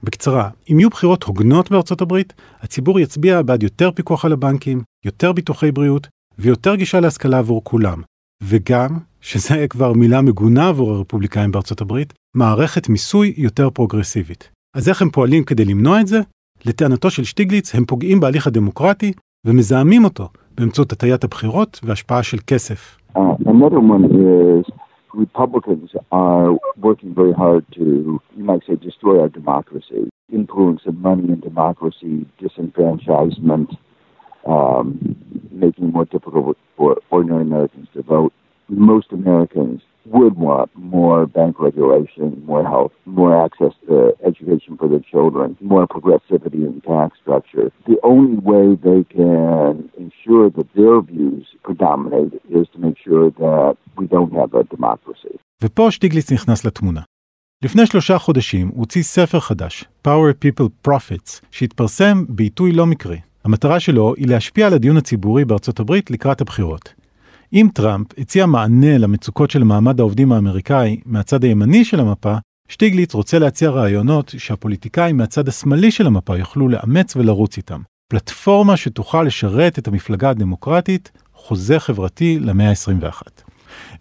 בקצרה, 0.03 0.49
אם 0.73 0.79
יהיו 0.79 0.91
בחירות 0.91 1.23
הוגנות 1.23 1.71
בארצות 1.71 2.01
הברית, 2.01 2.33
הציבור 2.61 3.01
יצביע 3.01 3.43
בעד 3.43 3.63
יותר 3.63 3.91
פיקוח 3.91 4.25
על 4.25 4.33
הבנקים, 4.33 4.83
יותר 5.05 5.33
ביטוחי 5.33 5.73
בריאות 5.73 6.09
ויותר 6.39 6.75
גישה 6.75 7.01
להשכלה 7.01 7.39
עבור 7.39 7.65
כולם. 7.65 8.03
וגם, 8.43 8.89
שזה 9.21 9.67
כבר 9.71 9.93
מילה 9.93 10.23
מגונה 10.23 10.69
עבור 10.69 10.93
הרפובליקאים 10.93 11.53
בארצות 11.53 11.81
הברית, 11.81 12.13
מערכת 12.37 12.89
מיסוי 12.89 13.35
יותר 13.37 13.71
פרוגרסיבית. 13.71 14.51
אז 14.77 14.89
איך 14.89 15.03
הם 15.03 15.11
פועלים 15.11 15.45
כדי 15.45 15.65
למנוע 15.65 16.01
את 16.01 16.07
זה? 16.07 16.21
לטענתו 16.67 17.11
של 17.11 17.25
שטיגליץ, 17.25 17.75
הם 17.75 17.85
פוגעים 17.85 18.21
בהליך 18.21 18.47
הדמוקרטי 18.47 19.13
ומזהמים 19.47 20.05
אותו 20.05 20.29
באמצעות 20.59 20.93
הטיית 20.93 21.25
הבחירות 21.25 21.81
והשפעה 21.85 22.23
של 22.23 22.39
כסף. 22.47 22.97
Uh, 23.17 23.21
Republicans 25.27 25.91
are 26.13 26.51
working 26.87 27.13
very 27.21 27.35
hard 27.43 27.65
to, 27.79 27.85
you 28.37 28.45
might 28.51 28.63
say, 28.67 28.77
destroy 28.89 29.17
our 29.23 29.29
democracy, 29.41 30.03
influence 30.41 30.83
of 30.91 30.95
money 31.09 31.27
in 31.35 31.41
democracy, 31.51 32.15
disenfranchisement, 32.43 33.69
um, 34.46 35.16
making 35.52 35.86
it 35.88 35.94
more 35.94 36.06
difficult 36.06 36.58
for 36.78 36.98
ordinary 37.10 37.42
Americans 37.42 37.88
to 37.94 38.02
vote. 38.02 38.34
Most 38.70 39.12
Americans 39.12 39.82
would 40.06 40.36
want 40.38 40.70
more 40.76 41.26
bank 41.26 41.60
regulation, 41.60 42.44
more 42.46 42.64
health, 42.64 42.94
more 43.06 43.34
access 43.46 43.74
to 43.88 43.96
education 44.30 44.78
for 44.80 44.88
their 44.88 45.04
children, 45.14 45.58
more 45.62 45.88
progressivity 45.88 46.62
in 46.68 46.72
the 46.78 46.84
tax 46.96 47.18
structure. 47.24 47.72
The 47.92 48.00
only 48.04 48.38
way 48.52 48.66
they 48.90 49.02
can 49.20 49.72
ensure 50.06 50.50
that 50.58 50.68
their 50.80 50.98
views 51.02 51.44
predominate 51.64 52.34
is 52.60 52.66
to 52.74 52.78
make 52.86 52.98
sure 53.08 53.32
that 53.46 53.74
we 53.98 54.06
don't 54.08 54.34
have 54.34 54.54
a 54.54 54.64
democracy. 54.76 55.36
ופה 55.64 55.92
שטיגליץ 55.92 56.32
נכנס 56.32 56.66
לתמונה. 56.66 57.02
לפני 57.64 57.86
שלושה 57.86 58.20
חודשים 58.20 58.68
הוא 58.68 58.80
הוציא 58.80 59.04
ספר 59.04 59.40
חדש, 59.40 59.86
Power 60.08 60.46
People 60.46 60.88
Profits, 60.88 61.42
שהתפרסם 61.52 62.26
בעיתוי 62.30 62.72
לא 62.72 62.86
מקרי. 62.86 63.20
המטרה 63.45 63.81
שלו 63.81 64.15
היא 64.17 64.29
להשפיע 64.29 64.67
על 64.67 64.75
הדיון 64.75 64.97
הציבורי 64.97 65.45
בארצות 65.45 65.81
הברית 65.81 66.11
לקראת 66.11 66.41
הבחירות. 66.41 66.95
אם 67.53 67.69
טראמפ 67.75 68.07
הציע 68.19 68.47
מענה 68.47 68.99
למצוקות 68.99 69.51
של 69.51 69.65
מעמד 69.65 70.01
העובדים 70.01 70.33
האמריקאי 70.33 71.01
מהצד 71.07 71.45
הימני 71.45 71.85
של 71.85 72.01
המפה, 72.01 72.35
שטיגליץ 72.69 73.15
רוצה 73.15 73.39
להציע 73.39 73.71
רעיונות 73.71 74.35
שהפוליטיקאים 74.39 75.17
מהצד 75.17 75.49
השמאלי 75.49 75.91
של 75.91 76.07
המפה 76.07 76.39
יוכלו 76.39 76.69
לאמץ 76.69 77.17
ולרוץ 77.17 77.57
איתם. 77.57 77.81
פלטפורמה 78.09 78.77
שתוכל 78.77 79.23
לשרת 79.23 79.79
את 79.79 79.89
המפלגה 79.89 80.31
הדמוקרטית, 80.31 81.11
חוזה 81.35 81.79
חברתי 81.79 82.39
למאה 82.41 82.69
ה-21. 82.71 83.50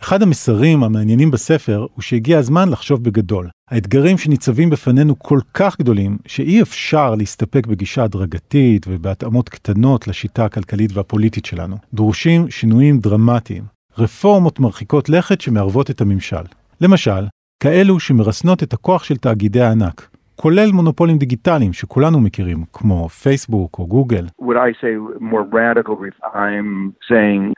אחד 0.02 0.22
המסרים 0.24 0.84
המעניינים 0.84 1.32
בספר 1.32 1.86
הוא 1.96 2.02
שהגיע 2.02 2.40
הזמן 2.40 2.70
לחשוב 2.70 3.04
בגדול. 3.04 3.50
האתגרים 3.72 4.18
שניצבים 4.18 4.70
בפנינו 4.70 5.20
כל 5.20 5.40
כך 5.54 5.80
גדולים, 5.80 6.18
שאי 6.26 6.62
אפשר 6.62 7.16
להסתפק 7.16 7.68
בגישה 7.68 8.04
הדרגתית 8.04 8.86
ובהתאמות 8.90 9.50
קטנות 9.50 10.08
לשיטה 10.08 10.46
הכלכלית 10.46 10.92
והפוליטית 10.94 11.46
שלנו. 11.46 11.78
דרושים 11.94 12.52
שינויים 12.52 13.00
דרמטיים, 13.00 13.64
רפורמות 13.98 14.60
מרחיקות 14.60 15.10
לכת 15.10 15.42
שמערבות 15.42 15.90
את 15.90 16.02
הממשל. 16.02 16.44
למשל, 16.82 17.28
כאלו 17.64 18.00
שמרסנות 18.00 18.64
את 18.64 18.74
הכוח 18.74 19.04
של 19.04 19.18
תאגידי 19.18 19.62
הענק, 19.62 20.10
כולל 20.39 20.71
מונופולים 20.73 21.19
דיגיטליים 21.19 21.73
שכולנו 21.73 22.21
מכירים, 22.21 22.65
כמו 22.73 23.09
פייסבוק 23.09 23.79
או 23.79 23.87
גוגל. 23.87 24.25
When 24.43 24.57
I 24.57 24.73
say 24.83 24.93
more 25.21 25.45
radical, 25.63 25.95
I'm 26.35 26.95
saying 27.11 27.55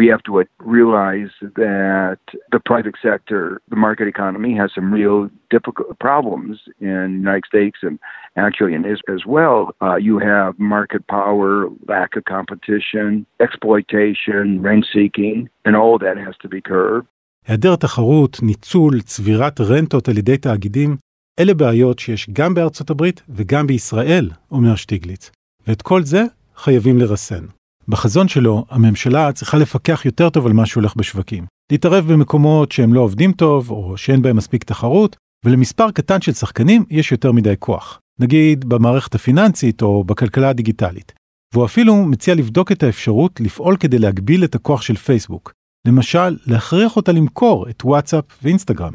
we 0.00 0.06
have 0.12 0.22
to 0.28 0.32
realize 0.76 1.32
that 1.64 2.20
the 2.54 2.60
private 2.70 2.96
sector, 3.08 3.42
the 3.72 3.80
market 3.86 4.06
economy, 4.14 4.52
has 4.60 4.70
some 4.78 4.88
real 4.98 5.18
difficult 5.54 5.98
problems 6.06 6.54
in 6.80 7.06
the 7.14 7.20
United 7.26 7.46
States 7.52 7.78
and 7.86 7.96
actually 8.46 8.74
in 8.78 8.84
Israel 8.94 9.16
as 9.20 9.26
well. 9.36 9.58
Uh, 9.84 9.96
you 10.08 10.14
have 10.30 10.50
market 10.76 11.02
power, 11.18 11.50
lack 11.94 12.10
of 12.18 12.24
competition, 12.36 13.08
exploitation, 13.46 14.44
rent 14.68 14.84
seeking, 14.94 15.36
and 15.66 15.72
all 15.80 15.92
of 15.96 16.00
that 16.06 16.16
has 16.26 16.36
to 16.44 16.48
be 16.48 16.60
curbed. 16.60 17.06
היעדר 17.46 17.76
תחרות, 17.76 18.38
ניצול, 18.42 19.00
צבירת 19.00 19.60
רנטות 19.60 20.08
על 20.08 20.18
ידי 20.18 20.36
תאגידים, 20.36 20.96
אלה 21.39 21.53
בעיות 21.53 21.99
שיש 21.99 22.29
גם 22.33 22.53
בארצות 22.53 22.89
הברית 22.89 23.21
וגם 23.29 23.67
בישראל, 23.67 24.29
אומר 24.51 24.75
שטיגליץ, 24.75 25.31
ואת 25.67 25.81
כל 25.81 26.03
זה 26.03 26.23
חייבים 26.55 26.97
לרסן. 26.97 27.45
בחזון 27.87 28.27
שלו, 28.27 28.65
הממשלה 28.69 29.31
צריכה 29.31 29.57
לפקח 29.57 30.05
יותר 30.05 30.29
טוב 30.29 30.45
על 30.45 30.53
מה 30.53 30.65
שהולך 30.65 30.95
בשווקים, 30.95 31.45
להתערב 31.71 32.13
במקומות 32.13 32.71
שהם 32.71 32.93
לא 32.93 32.99
עובדים 32.99 33.31
טוב 33.31 33.71
או 33.71 33.97
שאין 33.97 34.21
בהם 34.21 34.37
מספיק 34.37 34.63
תחרות, 34.63 35.15
ולמספר 35.45 35.91
קטן 35.91 36.21
של 36.21 36.33
שחקנים 36.33 36.85
יש 36.89 37.11
יותר 37.11 37.31
מדי 37.31 37.53
כוח, 37.59 37.99
נגיד 38.19 38.65
במערכת 38.65 39.15
הפיננסית 39.15 39.81
או 39.81 40.03
בכלכלה 40.03 40.49
הדיגיטלית. 40.49 41.11
והוא 41.53 41.65
אפילו 41.65 41.95
מציע 41.95 42.35
לבדוק 42.35 42.71
את 42.71 42.83
האפשרות 42.83 43.39
לפעול 43.39 43.77
כדי 43.77 43.99
להגביל 43.99 44.43
את 44.43 44.55
הכוח 44.55 44.81
של 44.81 44.95
פייסבוק, 44.95 45.53
למשל, 45.87 46.37
להכריח 46.47 46.95
אותה 46.95 47.11
למכור 47.11 47.69
את 47.69 47.85
וואטסאפ 47.85 48.25
ואינסטגרם. 48.43 48.93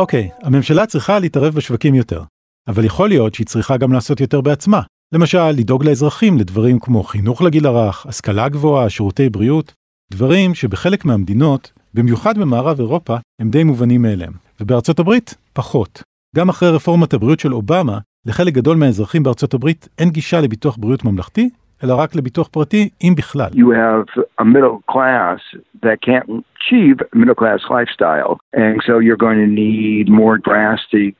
אוקיי, 0.00 0.30
הממשלה 0.42 0.86
צריכה 0.86 1.18
להתערב 1.18 1.54
בשווקים 1.54 1.94
יותר, 1.94 2.22
אבל 2.68 2.84
יכול 2.84 3.08
להיות 3.08 3.34
שהיא 3.34 3.46
צריכה 3.46 3.76
גם 3.76 3.92
לעשות 3.92 4.20
יותר 4.20 4.40
בעצמה. 4.40 4.82
למשל, 5.14 5.50
לדאוג 5.50 5.84
לאזרחים 5.84 6.38
לדברים 6.38 6.78
כמו 6.78 7.02
חינוך 7.02 7.42
לגיל 7.42 7.66
הרך, 7.66 8.06
השכלה 8.06 8.48
גבוהה, 8.48 8.90
שירותי 8.90 9.30
בריאות, 9.30 9.74
דברים 10.12 10.54
שבחלק 10.54 11.04
מהמדינות, 11.04 11.72
במיוחד 11.94 12.38
במערב 12.38 12.80
אירופה, 12.80 13.16
הם 13.40 13.50
די 13.50 13.64
מובנים 13.64 14.02
מאליהם, 14.02 14.32
ובארצות 14.60 14.98
הברית, 14.98 15.34
פחות. 15.52 16.02
גם 16.36 16.48
אחרי 16.48 16.70
רפורמת 16.70 17.14
הבריאות 17.14 17.40
של 17.40 17.54
אובמה, 17.54 17.98
לחלק 18.26 18.54
גדול 18.54 18.76
מהאזרחים 18.76 19.22
בארצות 19.22 19.54
הברית 19.54 19.88
אין 19.98 20.10
גישה 20.10 20.40
לביטוח 20.40 20.76
בריאות 20.76 21.04
ממלכתי, 21.04 21.48
אלא 21.83 21.93
רק 21.93 22.15
לביטוח 22.15 22.47
פרטי, 22.47 22.89
אם 23.03 23.13
בכלל. 23.17 23.49
You 23.53 23.69
have 23.69 24.23
a 24.39 24.45
middle 24.45 24.81
class 24.91 25.39
that 25.83 26.01
can't 26.01 26.45
achieve 26.55 26.97
a 27.13 27.17
middle 27.17 27.35
class 27.35 27.61
lifestyle. 27.69 28.39
And 28.53 28.81
so 28.87 28.93
you're 28.99 29.23
going 29.27 29.39
to 29.45 29.51
need 29.65 30.09
more 30.09 30.37
drastic 30.37 31.13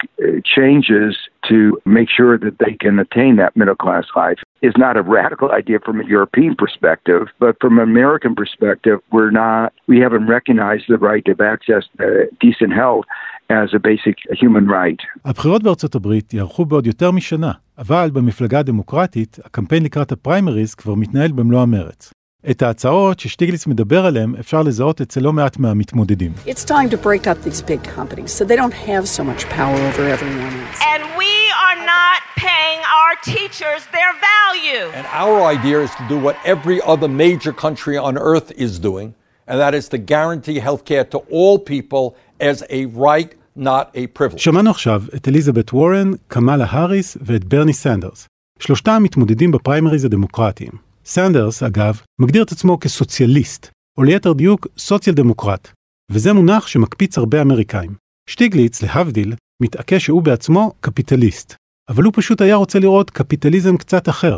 changes 0.56 1.12
to 1.50 1.58
make 1.86 2.10
sure 2.10 2.38
that 2.46 2.56
they 2.64 2.74
can 2.84 2.98
attain 3.00 3.36
that 3.36 3.56
middle 3.56 3.76
class 3.76 4.06
life. 4.16 4.40
It's 4.62 4.78
not 4.78 4.98
a 4.98 5.04
radical 5.04 5.52
idea 5.52 5.80
from 5.86 6.00
a 6.02 6.06
European 6.06 6.56
perspective, 6.56 7.24
but 7.40 7.54
from 7.62 7.78
an 7.78 7.84
American 7.84 8.34
perspective, 8.42 9.00
we're 9.12 9.32
not, 9.32 9.74
we 9.88 10.00
haven't 10.00 10.26
recognized 10.28 10.86
the 10.88 10.98
right 10.98 11.28
of 11.28 11.40
access 11.42 11.84
to 11.98 12.28
decent 12.40 12.74
health 12.74 13.06
as 13.50 13.74
a 13.74 13.80
basic 13.80 14.18
human 14.42 14.68
right. 14.68 15.02
הבחירות 15.26 15.64
בארצות 15.64 15.96
הברית 15.96 16.34
יארכו 16.34 16.66
בעוד 16.66 16.88
יותר 16.88 17.12
משנה, 17.12 17.52
אבל 17.78 18.10
במפלגה 18.14 18.60
הדמוקרטית, 18.60 19.40
הקמפיין 19.46 19.84
לקראת 19.84 20.12
הפריימריז 20.12 20.76
כבר 20.76 20.96
מתנהל 20.96 21.32
במלוא 21.32 21.62
המרץ. 21.62 22.14
את 22.52 22.62
ההצעות 22.62 23.20
ששטיגליץ 23.20 23.68
מדבר 23.68 24.06
עליהן 24.06 24.36
אפשר 24.40 24.62
לזהות 24.62 25.02
אצל 25.02 25.22
לא 25.22 25.34
מעט 25.34 25.58
מהמתמודדים. 25.58 26.32
It's 26.46 26.66
time 26.66 26.90
to 26.90 26.98
break 26.98 27.28
up 27.28 27.50
these 27.50 27.62
big 27.62 27.84
companies 27.98 28.32
so 28.32 28.46
they 28.46 28.56
don't 28.56 28.78
have 28.90 29.08
so 29.08 29.24
much 29.24 29.50
power 29.50 29.80
over 29.90 30.04
everyone 30.16 30.54
else. 30.62 30.80
And 30.94 31.02
we 31.22 31.34
are 31.66 31.80
not 31.96 32.20
paying 32.46 32.82
our 32.98 33.14
teachers 33.34 33.82
their 33.98 34.14
value. 34.32 34.86
And 34.98 35.06
our 35.24 35.38
idea 35.56 35.78
is 35.88 35.92
to 36.00 36.04
do 36.14 36.18
what 36.26 36.36
every 36.54 36.80
other 36.94 37.10
major 37.26 37.54
country 37.66 37.98
on 38.08 38.14
earth 38.32 38.50
is 38.66 38.74
doing, 38.90 39.08
and 39.48 39.56
that 39.64 39.74
is 39.80 39.86
to 39.94 39.98
guarantee 40.14 40.58
health 40.68 40.84
care 40.92 41.06
to 41.14 41.20
all 41.38 41.56
people 41.76 42.06
as 42.52 42.58
a 42.70 42.82
right, 43.08 43.32
not 43.59 43.95
a 43.95 44.19
privilege. 44.19 44.39
שמענו 44.39 44.71
עכשיו 44.71 45.03
את 45.17 45.29
אליזבת 45.29 45.73
וורן, 45.73 46.11
קמאלה 46.29 46.67
האריס 46.69 47.17
ואת 47.21 47.45
ברני 47.45 47.73
סנדרס. 47.73 48.27
שלושתם 48.59 49.03
מתמודדים 49.03 49.51
בפריימריז 49.51 50.05
הדמוקרטיים. 50.05 50.73
סנדרס, 51.05 51.63
אגב, 51.63 52.01
מגדיר 52.21 52.43
את 52.43 52.53
עצמו 52.53 52.81
כסוציאליסט, 52.81 53.71
או 53.99 54.03
ליתר 54.03 54.33
דיוק 54.33 54.67
סוציאל 54.79 55.15
דמוקרט, 55.17 55.69
וזה 56.11 56.33
מונח 56.33 56.67
שמקפיץ 56.67 57.19
הרבה 57.19 57.43
אמריקאים. 57.43 57.95
שטיגליץ, 58.31 58.83
להבדיל, 58.83 59.35
מתעקש 59.63 60.05
שהוא 60.05 60.23
בעצמו 60.23 60.73
קפיטליסט, 60.81 61.55
אבל 61.89 62.05
הוא 62.05 62.13
פשוט 62.17 62.41
היה 62.41 62.57
רוצה 62.57 62.79
לראות 62.79 63.11
קפיטליזם 63.11 63.77
קצת 63.77 64.09
אחר, 64.09 64.37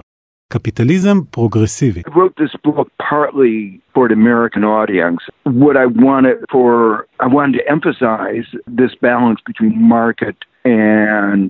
קפיטליזם 0.53 1.17
פרוגרסיבי. 1.31 2.01
I 2.01 2.11
wrote 2.19 2.37
this 2.45 2.55
book 2.67 2.88
partly 3.11 3.81
for 3.95 4.05
the 4.11 4.17
American 4.23 4.62
audience. 4.79 5.21
What 5.65 5.75
I 5.85 5.87
wanted 6.07 6.38
for, 6.55 6.67
I 7.25 7.29
wanted 7.37 7.55
to 7.59 7.65
emphasize 7.75 8.47
this 8.81 8.93
balance 9.09 9.41
between 9.51 9.73
market 9.97 10.37
and 10.91 11.49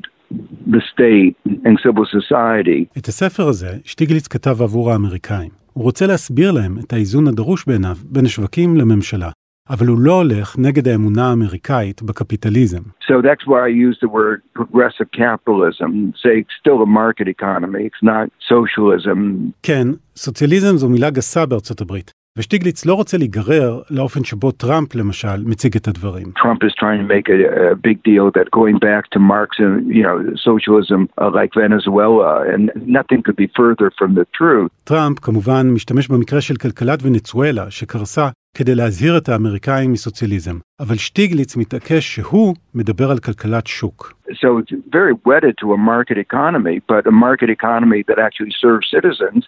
the 0.74 0.82
state 0.92 1.34
and 1.66 1.74
civil 1.86 2.04
society. 2.18 2.84
את 2.98 3.08
הספר 3.08 3.48
הזה 3.48 3.78
שטיגליץ 3.84 4.26
כתב 4.28 4.62
עבור 4.62 4.92
האמריקאים. 4.92 5.50
הוא 5.72 5.84
רוצה 5.84 6.06
להסביר 6.06 6.50
להם 6.52 6.78
את 6.78 6.92
האיזון 6.92 7.28
הדרוש 7.28 7.64
בעיניו 7.66 7.96
בין 8.04 8.26
השווקים 8.26 8.76
לממשלה, 8.76 9.30
אבל 9.70 9.86
הוא 9.86 9.98
לא 10.00 10.12
הולך 10.12 10.58
נגד 10.58 10.88
האמונה 10.88 11.30
האמריקאית 11.30 12.02
בקפיטליזם. 12.02 12.82
So 13.08 13.14
that's 13.22 13.46
why 13.46 13.60
I 13.68 13.72
use 13.88 13.98
the 14.04 14.08
word 14.08 14.38
progressive 14.60 15.08
capitalism. 15.24 15.90
Say 16.22 16.32
it's 16.42 16.56
still 16.62 16.78
a 16.86 16.90
market 17.00 17.28
economy, 17.28 17.82
it's 17.88 18.02
not 18.02 18.26
socialism. 18.52 19.50
כן, 19.62 19.88
סוציאליזם 20.16 20.76
זו 20.76 20.88
מילה 20.88 21.10
גסה 21.10 21.46
בארצות 21.46 21.80
הברית, 21.80 22.10
ושטיגליץ 22.38 22.86
לא 22.86 22.94
רוצה 22.94 23.18
להיגרר 23.18 23.80
לאופן 23.90 24.24
שבו 24.24 24.52
טראמפ 24.52 24.94
למשל 24.94 25.44
מציג 25.44 25.76
את 25.76 25.88
הדברים. 25.88 26.26
Trump 26.38 26.62
is 26.64 26.74
trying 26.74 27.00
to 27.02 27.08
make 27.14 27.28
a, 27.28 27.72
a 27.72 27.76
big 27.76 27.98
deal 28.02 28.30
that 28.38 28.50
going 28.50 28.78
back 28.78 29.04
to 29.14 29.18
Marx 29.18 29.50
and 29.58 29.74
you 29.96 30.02
know 30.06 30.16
socialism 30.50 31.00
uh, 31.20 31.30
like 31.38 31.50
Venezuela 31.64 32.30
and 32.52 32.62
nothing 32.98 33.20
could 33.24 33.38
be 33.44 33.48
further 33.60 33.88
from 33.98 34.10
the 34.18 34.26
truth. 34.38 34.70
טראמפ 34.84 35.18
כמובן 35.18 35.70
משתמש 35.70 36.08
במקרה 36.08 36.40
של 36.40 36.56
כלכלת 36.56 36.98
ונצואלה 37.02 37.70
שקרסה 37.70 38.28
כדי 38.56 38.74
להזהיר 38.74 39.18
את 39.18 39.28
האמריקאים 39.28 39.92
מסוציאליזם, 39.92 40.58
אבל 40.80 40.96
שטיגליץ 40.96 41.56
מתעקש 41.56 42.14
שהוא 42.14 42.54
מדבר 42.74 43.10
על 43.10 43.18
כלכלת 43.18 43.66
שוק. 43.66 44.14
So 44.28 44.58
it's 44.58 44.72
very 44.98 45.14
wedded 45.28 45.54
to 45.62 45.66
a 45.72 45.78
market 45.92 46.18
economy, 46.28 46.76
but 46.90 47.06
a 47.06 47.14
market 47.26 47.50
economy 47.58 48.00
that 48.08 48.18
actually 48.26 48.54
serves 48.64 48.86
citizens 48.96 49.42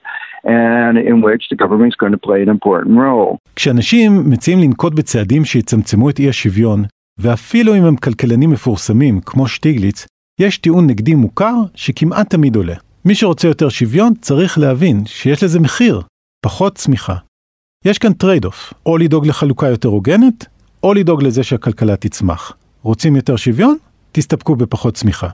and 0.44 0.94
in 1.10 1.16
which 1.26 1.42
the 1.50 1.58
government 1.62 1.88
is 1.92 1.98
going 2.02 2.14
to 2.18 2.22
play 2.28 2.40
an 2.46 2.50
important 2.58 2.94
role. 2.98 3.36
כשאנשים 3.56 4.30
מציעים 4.30 4.58
לנקוט 4.60 4.94
בצעדים 4.94 5.44
שיצמצמו 5.44 6.10
את 6.10 6.18
אי 6.18 6.28
השוויון, 6.28 6.84
ואפילו 7.18 7.74
אם 7.74 7.84
הם 7.84 7.96
כלכלנים 7.96 8.50
מפורסמים 8.50 9.20
כמו 9.20 9.46
שטיגליץ, 9.48 10.06
יש 10.40 10.58
טיעון 10.58 10.86
נגדי 10.86 11.14
מוכר 11.14 11.54
שכמעט 11.74 12.30
תמיד 12.30 12.56
עולה. 12.56 12.74
מי 13.04 13.14
שרוצה 13.14 13.48
יותר 13.48 13.68
שוויון 13.68 14.14
צריך 14.14 14.58
להבין 14.58 15.06
שיש 15.06 15.44
לזה 15.44 15.60
מחיר. 15.60 16.02
פחות 16.44 16.74
צמיחה. 16.74 17.14
יש 17.84 17.98
כאן 17.98 18.12
trade 18.12 18.44
off, 18.44 18.74
או 18.86 18.98
לדאוג 18.98 19.26
לחלוקה 19.26 19.66
יותר 19.66 19.88
הוגנת, 19.88 20.46
או 20.82 20.94
לדאוג 20.94 21.22
לזה 21.22 21.42
שהכלכלה 21.42 21.96
תצמח. 21.96 22.52
רוצים 22.82 23.16
יותר 23.16 23.36
שוויון? 23.36 23.76
תסתפקו 24.12 24.56
בפחות 24.56 24.94
צמיחה. 24.94 25.26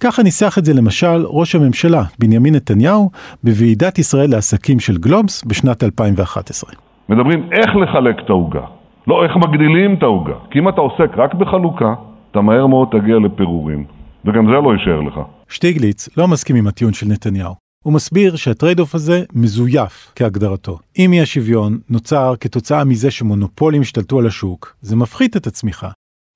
ככה 0.00 0.22
ניסח 0.22 0.58
את 0.58 0.64
זה 0.64 0.74
למשל 0.74 1.24
ראש 1.26 1.54
הממשלה 1.54 2.02
בנימין 2.18 2.54
נתניהו 2.54 3.10
בוועידת 3.44 3.98
ישראל 3.98 4.30
לעסקים 4.30 4.80
של 4.80 4.98
גלובס 4.98 5.44
בשנת 5.44 5.82
2011. 5.82 6.70
מדברים 7.08 7.48
איך 7.52 7.70
לחלק 7.76 8.16
את 8.24 8.30
העוגה, 8.30 8.64
לא 9.06 9.24
איך 9.24 9.36
מגדילים 9.36 9.94
את 9.94 10.02
העוגה. 10.02 10.34
כי 10.50 10.58
אם 10.58 10.68
אתה 10.68 10.80
עוסק 10.80 11.10
רק 11.16 11.34
בחלוקה, 11.34 11.94
אתה 12.30 12.40
מהר 12.40 12.66
מאוד 12.66 12.88
תגיע 12.90 13.16
לפירורים, 13.16 13.84
וגם 14.24 14.46
זה 14.46 14.52
לא 14.52 14.72
יישאר 14.72 15.00
לך. 15.00 15.20
שטיגליץ 15.48 16.08
לא 16.16 16.28
מסכים 16.28 16.56
עם 16.56 16.66
הטיעון 16.66 16.92
של 16.92 17.06
נתניהו. 17.06 17.61
הוא 17.82 17.92
מסביר 17.92 18.36
שה 18.36 18.52
trade 18.52 18.80
off 18.80 18.94
הזה 18.94 19.24
מזויף 19.32 20.12
כהגדרתו. 20.16 20.78
אם 20.98 21.12
אי 21.12 21.20
השוויון 21.20 21.78
נוצר 21.88 22.34
כתוצאה 22.40 22.84
מזה 22.84 23.10
שמונופולים 23.10 23.82
השתלטו 23.82 24.18
על 24.18 24.26
השוק, 24.26 24.76
זה 24.82 24.96
מפחית 24.96 25.36
את 25.36 25.46
הצמיחה. 25.46 25.90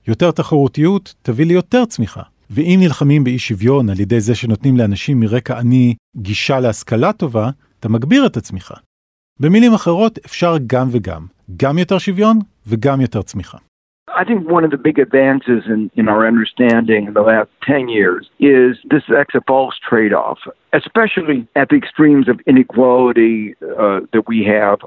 יותר 0.09 0.31
תחרותיות 0.31 1.15
תביא 1.23 1.47
ליותר 1.47 1.85
צמיחה. 1.85 2.23
ואם 2.51 2.79
נלחמים 2.83 3.25
באי 3.25 3.39
שוויון 3.39 3.91
על 3.91 4.01
ידי 4.01 4.21
זה 4.21 4.35
שנותנים 4.35 4.77
לאנשים 4.77 5.21
מרקע 5.21 5.59
עני 5.59 5.95
גישה 6.17 6.61
להשכלה 6.61 7.13
טובה, 7.13 7.51
אתה 7.81 7.89
מגביר 7.89 8.27
את 8.27 8.37
הצמיחה. 8.37 8.75
במילים 9.41 9.75
אחרות, 9.75 10.19
אפשר 10.27 10.57
גם 10.67 10.89
וגם, 10.91 11.27
גם 11.57 11.79
יותר 11.79 11.99
שוויון 11.99 12.39
וגם 12.67 13.01
יותר 13.01 13.23
צמיחה. 13.23 13.59
I 14.21 14.25
think 14.25 14.49
one 14.57 14.65
of 14.65 14.71
the 14.71 14.83
big 14.89 14.99
advances 14.99 15.63
in, 15.75 15.91
in 16.01 16.09
our 16.09 16.27
understanding 16.27 17.03
in 17.09 17.13
the 17.13 17.27
last 17.33 17.51
10 17.67 17.89
years 17.89 18.23
is 18.41 18.73
this 18.95 19.05
acts 19.21 19.35
a 19.35 19.43
false 19.47 19.77
trade 19.89 20.15
off, 20.15 20.39
especially 20.73 21.47
at 21.55 21.69
the 21.71 21.77
extremes 21.83 22.27
of 22.33 22.37
inequality 22.53 23.55
uh, 23.79 24.01
that 24.15 24.25
we 24.27 24.39
have 24.57 24.79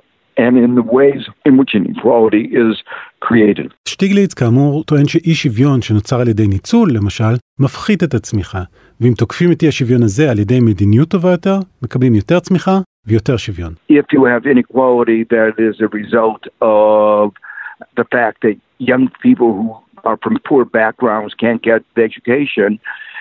and 0.44 0.58
in 0.66 0.72
the 0.80 0.88
ways 0.98 1.24
in 1.46 1.54
which 1.60 1.72
inequality 1.76 2.44
is 2.64 2.74
created. 3.28 3.74
שטיגליץ 3.88 4.34
כאמור 4.34 4.84
טוען 4.84 5.08
שאי 5.08 5.36
שוויון 5.36 5.82
שנוצר 5.82 6.22
על 6.22 6.28
ידי 6.28 6.48
ניצול, 6.48 6.90
למשל, 6.94 7.34
מפחית 7.60 8.04
את 8.04 8.14
הצמיחה, 8.14 8.62
ואם 9.02 9.14
תוקפים 9.14 9.52
את 9.52 9.64
אי 9.64 9.68
השוויון 9.68 10.04
הזה 10.04 10.32
על 10.32 10.40
ידי 10.40 10.60
מדיניות 10.60 11.10
טובה 11.10 11.32
יותר, 11.32 11.60
מקבלים 11.84 12.16
יותר 12.16 12.40
צמיחה 12.40 12.80
ויותר 13.06 13.38
שוויון. 13.38 13.74
If 13.92 14.06
you 14.14 14.22
have 14.26 14.46
inequality 14.46 15.24
that 15.36 15.54
is 15.68 15.82
a 15.82 15.88
result 16.00 16.44
of 16.62 17.32
the 18.00 18.06
fact 18.16 18.38
that 18.44 18.56
young 18.80 19.10
people 19.22 19.54
who 19.54 19.76
are 20.04 20.18
from 20.24 20.38
poor 20.48 20.66
backgrounds 20.66 21.34
can't 21.34 21.62
get 21.62 21.84
education, 21.98 22.80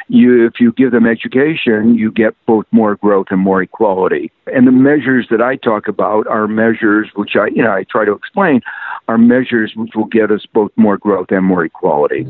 you, 0.08 0.46
if 0.46 0.54
you 0.60 0.72
give 0.72 0.90
them 0.92 1.06
education, 1.06 1.94
you 1.94 2.10
get 2.10 2.32
both 2.46 2.66
more 2.70 2.96
growth 2.96 3.26
and 3.30 3.40
more 3.40 3.60
equality. 3.62 4.32
And 4.46 4.66
the 4.66 4.72
measures 4.72 5.26
that 5.30 5.42
I 5.42 5.56
talk 5.56 5.86
about 5.88 6.26
are 6.26 6.46
measures 6.48 7.06
which 7.14 7.36
I, 7.36 7.48
you 7.56 7.62
know, 7.62 7.72
I 7.80 7.84
try 7.94 8.04
to 8.06 8.12
explain, 8.12 8.60
are 9.08 9.18
measures 9.18 9.74
which 9.76 9.92
will 9.94 10.10
get 10.18 10.30
us 10.30 10.46
both 10.58 10.72
more 10.76 10.96
growth 10.96 11.30
and 11.30 11.44
more 11.44 11.64
equality. 11.64 12.24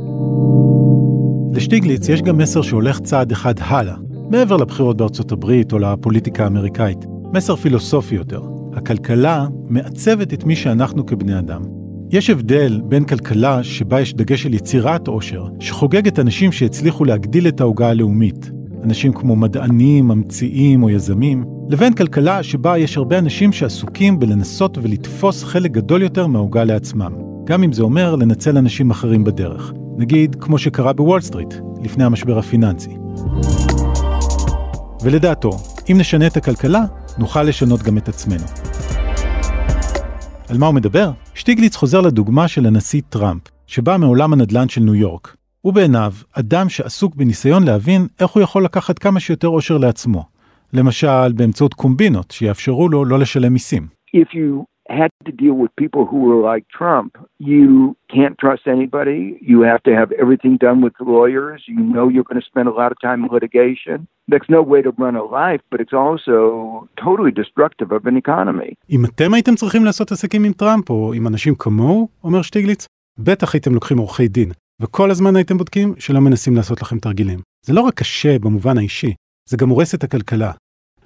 לשטיגליץ 1.55 2.09
יש 2.09 2.23
גם 2.23 2.39
מסר 2.39 2.63
שהולך 2.63 3.01
צעד 3.01 3.33
אחד 3.33 3.55
הלאה, 3.59 3.95
מעבר 4.31 4.57
לבחירות 4.57 4.97
בארצות 4.97 5.33
הברית 5.33 5.73
או 5.73 5.79
לפוליטיקה 5.79 6.45
האמריקאית. 6.45 6.99
מסר 7.33 7.57
פילוסופי 7.57 8.15
יותר. 8.15 8.41
הכלכלה 8.77 9.47
מעצבת 9.69 10.35
את 10.35 10.45
מי 10.45 10.57
שאנחנו 10.57 11.07
כבני 11.07 11.39
אדם. 11.39 11.78
יש 12.11 12.31
הבדל 12.31 12.81
בין 12.85 13.05
כלכלה 13.05 13.63
שבה 13.63 14.01
יש 14.01 14.15
דגש 14.15 14.47
על 14.47 14.55
יצירת 14.55 15.09
עושר, 15.09 15.45
שחוגגת 15.61 16.19
אנשים 16.19 16.53
שהצליחו 16.53 17.05
להגדיל 17.05 17.49
את 17.49 17.61
העוגה 17.61 17.89
הלאומית, 17.89 18.51
אנשים 18.85 19.13
כמו 19.13 19.37
מדענים, 19.37 20.09
ממציאים 20.09 20.83
או 20.83 20.91
יזמים, 20.91 21.45
לבין 21.69 21.95
כלכלה 21.95 22.43
שבה 22.43 22.79
יש 22.79 22.97
הרבה 22.97 23.19
אנשים 23.19 23.53
שעסוקים 23.53 24.19
בלנסות 24.19 24.79
ולתפוס 24.79 25.45
חלק 25.45 25.71
גדול 25.71 26.03
יותר 26.03 26.27
מהעוגה 26.27 26.65
לעצמם, 26.65 27.13
גם 27.45 27.63
אם 27.63 27.73
זה 27.73 27.83
אומר 27.83 28.17
לנצל 28.17 28.59
אנשים 28.59 28.91
אחרים 28.91 29.25
בדרך. 29.25 29.73
נגיד, 29.99 30.37
כמו 30.41 30.59
שקרה 30.59 30.93
בוול 30.93 31.21
סטריט, 31.21 31.55
לפני 31.83 32.05
המשבר 32.05 32.39
הפיננסי. 32.39 32.97
ולדעתו, 35.03 35.51
אם 35.91 35.97
נשנה 35.99 36.27
את 36.27 36.37
הכלכלה, 36.37 36.85
נוכל 37.19 37.43
לשנות 37.43 37.83
גם 37.83 37.99
את 37.99 38.09
עצמנו. 38.09 38.68
על 40.51 40.59
מה 40.59 40.67
הוא 40.67 40.75
מדבר? 40.75 41.11
שטיגליץ 41.35 41.77
חוזר 41.77 42.01
לדוגמה 42.01 42.49
של 42.49 42.67
הנשיא 42.67 43.03
טראמפ, 43.09 43.43
שבא 43.67 43.97
מעולם 43.97 44.33
הנדל"ן 44.33 44.69
של 44.69 44.81
ניו 44.81 44.95
יורק. 44.95 45.37
הוא 45.61 45.73
בעיניו 45.73 46.13
אדם 46.33 46.69
שעסוק 46.69 47.15
בניסיון 47.15 47.63
להבין 47.63 48.07
איך 48.21 48.31
הוא 48.31 48.43
יכול 48.43 48.65
לקחת 48.65 48.99
כמה 48.99 49.21
שיותר 49.21 49.49
עושר 49.49 49.79
לעצמו. 49.79 50.25
למשל, 50.73 51.33
באמצעות 51.33 51.75
קומבינות 51.75 52.31
שיאפשרו 52.31 52.89
לו 52.89 53.05
לא 53.05 53.19
לשלם 53.19 53.53
מיסים. 53.53 53.87
If 54.17 54.35
you 54.35 54.65
had 54.89 55.11
to 55.27 55.33
deal 55.33 55.55
with 55.55 55.71
people 55.77 56.05
who 56.11 56.19
were 56.29 56.41
like 56.51 56.65
Trump, 56.79 57.11
you 57.39 57.97
can't 58.15 58.37
trust 58.39 58.65
anybody. 58.67 59.39
You 59.41 59.59
have 59.63 59.83
to 59.89 59.93
have 59.95 60.11
everything 60.13 60.57
done 60.67 60.81
with 60.85 60.95
lawyers. 61.01 61.61
You 61.69 61.83
know 61.95 62.05
you're 62.09 62.29
going 62.31 62.41
to 62.43 62.49
spend 62.53 62.67
a 62.69 62.77
lot 62.81 62.91
of 62.93 62.99
time 63.01 63.25
in 63.25 63.29
litigation. 63.39 63.97
That's 64.31 64.51
no 64.57 64.63
way 64.73 64.81
to 64.87 64.91
run 65.05 65.17
a 65.17 65.27
life, 65.41 65.63
but 65.71 65.79
it's 65.83 65.97
also 66.05 66.37
totally 67.07 67.33
destructive 67.43 67.91
of 67.93 68.07
an 68.07 68.17
economy. 68.17 68.75
אם 68.91 69.05
אתם 69.05 69.35
הייתם 69.35 69.55
צריכים 69.55 69.85
לעשות 69.85 70.13
עסקים 70.13 70.45
עם 70.45 70.53
טראמפ 70.53 70.91
או 70.91 71.13
עם 71.15 71.27
אנשים 71.27 71.55
כמוהו, 71.55 72.09
אומר 72.25 72.43
שטיגליץ, 72.43 72.87
בטח 73.19 73.55
הייתם 73.55 73.75
לוקחים 73.75 73.99
עורכי 73.99 74.29
דין, 74.29 74.53
וכל 74.83 75.11
הזמן 75.11 75.37
הייתם 75.37 75.59
בודקים 75.59 75.95
שלא 75.99 76.21
מנסים 76.21 76.57
לעשות 76.57 76.83
לכם 76.83 76.99
תרגילים. 76.99 77.39
זה 77.67 77.73
לא 77.73 77.81
רק 77.81 77.95
קשה 77.95 78.39
במובן 78.39 78.79
האישי, 78.79 79.15
זה 79.49 79.57
גם 79.57 79.69
הורס 79.69 79.95
את 79.95 80.05
הכלכלה. 80.05 80.53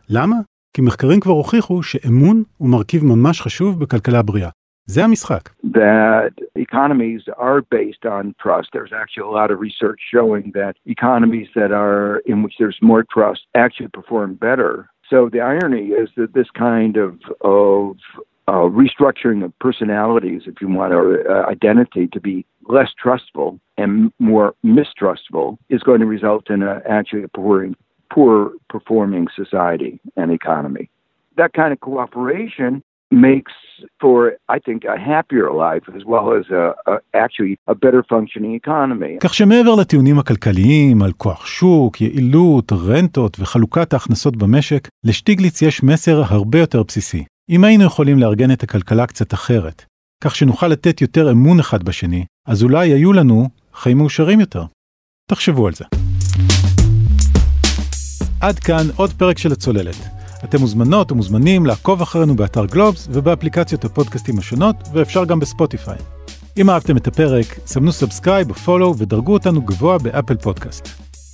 למה? 0.09 0.37
כי 0.74 0.82
מחקרים 0.82 1.20
כבר 1.20 1.34
הוכיחו 1.34 1.84
שאמון 1.84 2.43
הוא 2.58 2.70
מרכיב 2.70 3.04
ממש 3.06 3.41
חשוב 3.41 3.80
בכלכלה 3.80 4.22
בריאה. 4.22 4.50
זה 4.86 5.04
המשחק. 5.04 5.50
That 5.63 6.34
economies 6.67 7.24
are 7.38 7.62
based 7.62 8.06
on 8.06 8.34
trust. 8.43 8.67
There's 8.74 8.93
actually 9.02 9.26
a 9.32 9.34
lot 9.39 9.52
of 9.52 9.60
research 9.60 10.00
showing 10.13 10.46
that 10.60 10.76
economies 10.96 11.50
that 11.60 11.72
are 11.72 12.22
in 12.32 12.38
which 12.43 12.56
there's 12.60 12.80
more 12.82 13.04
trust 13.15 13.41
actually 13.63 13.89
perform 14.00 14.30
better. 14.48 14.74
So 15.10 15.17
the 15.34 15.41
irony 15.54 15.86
is 16.02 16.10
that 16.20 16.34
this 16.34 16.50
kind 16.70 16.96
of 17.06 17.12
of 17.41 17.98
uh, 18.48 18.67
restructuring 18.84 19.43
of 19.43 19.52
personalities, 19.67 20.41
if 20.46 20.56
you 20.62 20.70
want, 20.70 20.93
or 20.93 21.06
uh, 21.30 21.50
identity 21.56 22.08
to 22.15 22.20
be 22.30 22.46
less 22.78 22.91
trustful 22.98 23.60
and 23.78 24.12
more 24.20 24.50
mistrustful, 24.63 25.48
is 25.70 25.82
going 25.84 26.00
to 26.00 26.06
result 26.06 26.50
in 26.50 26.60
a, 26.63 26.82
actually 26.98 27.24
a 27.24 27.28
poor 27.28 27.58
poor 28.14 28.35
performing 28.75 29.27
society 29.40 29.92
and 30.20 30.29
economy. 30.40 30.85
That 31.40 31.51
kind 31.61 31.72
of 31.75 31.79
cooperation 31.90 32.72
makes 33.29 33.55
for, 34.03 34.16
I 34.57 34.59
think, 34.66 34.81
a 34.94 34.98
happier 35.11 35.48
life 35.66 35.85
as 35.96 36.03
well 36.11 36.27
as 36.38 36.44
a, 36.62 36.64
a, 36.92 36.94
actually 37.25 37.53
a 37.72 37.75
better 37.75 38.03
functioning 38.12 38.55
economy. 38.55 39.18
כך 39.20 39.35
שמעבר 39.35 39.75
לטיעונים 39.81 40.18
הכלכליים 40.18 41.03
על 41.03 41.12
כוח 41.12 41.46
שוק, 41.46 42.01
יעילות, 42.01 42.72
רנטות 42.72 43.40
וחלוקת 43.40 43.92
ההכנסות 43.92 44.37
במשק, 44.37 44.88
לשטיגליץ 45.05 45.62
יש 45.62 45.83
מסר 45.83 46.22
הרבה 46.29 46.59
יותר 46.59 46.83
בסיסי. 46.83 47.25
אם 47.51 47.64
היינו 47.64 47.85
יכולים 47.85 48.18
לארגן 48.18 48.51
את 48.53 48.62
הכלכלה 48.62 49.07
קצת 49.07 49.35
אחרת, 49.35 49.85
כך 50.25 50.37
שנוכל 50.37 50.66
לתת 50.68 51.01
יותר 51.01 51.31
אמון 51.31 51.61
אחד 51.61 51.83
בשני, 51.83 52.25
אז 52.46 52.62
אולי 52.62 52.88
היו 52.88 53.12
לנו 53.12 53.48
חיים 53.75 53.98
מאושרים 53.98 54.40
יותר. 54.40 54.62
תחשבו 55.31 55.66
על 55.66 55.72
זה. 55.72 55.85
עד 58.42 58.59
כאן 58.59 58.87
עוד 58.96 59.12
פרק 59.12 59.38
של 59.38 59.52
הצוללת. 59.52 59.96
אתם 60.44 60.61
מוזמנות 60.61 61.12
ומוזמנים 61.12 61.66
לעקוב 61.66 62.02
אחרינו 62.02 62.37
באתר 62.37 62.66
גלובס 62.66 63.09
ובאפליקציות 63.11 63.85
הפודקאסטים 63.85 64.38
השונות, 64.38 64.76
ואפשר 64.92 65.24
גם 65.24 65.40
בספוטיפיי. 65.40 65.96
אם 66.57 66.70
אהבתם 66.70 66.96
את 66.96 67.07
הפרק, 67.07 67.46
סמנו 67.66 67.92
subscribe 67.92 68.51
או 68.50 68.55
follow 68.55 68.95
ודרגו 68.98 69.33
אותנו 69.33 69.62
גבוה 69.62 69.98
באפל 69.98 70.37
פודקאסט. 70.37 70.88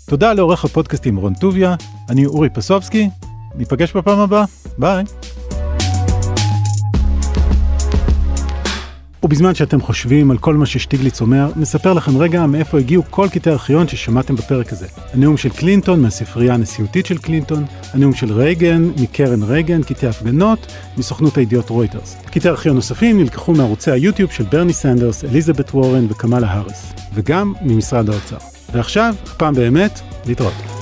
תודה 0.08 0.32
לעורך 0.32 0.64
הפודקאסטים 0.64 1.16
רון 1.16 1.34
טוביה, 1.34 1.74
אני 2.08 2.26
אורי 2.26 2.48
פסובסקי, 2.50 3.08
ניפגש 3.54 3.92
בפעם 3.92 4.18
הבאה, 4.18 4.44
ביי. 4.78 5.04
ובזמן 9.22 9.54
שאתם 9.54 9.81
חושבים 9.81 10.31
על 10.31 10.38
כל 10.38 10.54
מה 10.54 10.66
ששטיגליץ 10.66 11.20
אומר, 11.20 11.50
נספר 11.57 11.92
לכם 11.92 12.16
רגע 12.16 12.46
מאיפה 12.46 12.78
הגיעו 12.78 13.02
כל 13.11 13.28
קטעי 13.33 13.52
הארכיון 13.52 13.88
ששמעתם 13.88 14.37
בפרק 14.37 14.72
הזה. 14.72 14.87
הנאום 15.14 15.37
של 15.37 15.48
קלינטון 15.48 16.02
מהספרייה 16.02 16.54
הנשיאותית 16.54 17.07
של 17.07 17.18
קלינטון, 17.18 17.64
הנאום 17.92 18.14
של 18.14 18.33
רייגן 18.33 18.90
מקרן 19.00 19.42
רייגן, 19.42 19.83
קטעי 19.83 20.09
הפגנות, 20.09 20.72
מסוכנות 20.98 21.37
הידיעות 21.37 21.70
רויטרס. 21.70 22.16
קטעי 22.26 22.50
ארכיון 22.50 22.74
נוספים 22.74 23.18
נלקחו 23.18 23.52
מערוצי 23.52 23.90
היוטיוב 23.90 24.31
של 24.31 24.44
ברני 24.44 24.72
סנדרס, 24.72 25.24
אליזבת 25.24 25.70
וורן 25.74 26.07
וקמאלה 26.11 26.46
האריס, 26.46 26.92
וגם 27.14 27.52
ממשרד 27.62 28.11
האוצר. 28.11 28.37
ועכשיו, 28.72 29.14
הפעם 29.26 29.54
באמת, 29.54 30.00
להתראות. 30.26 30.77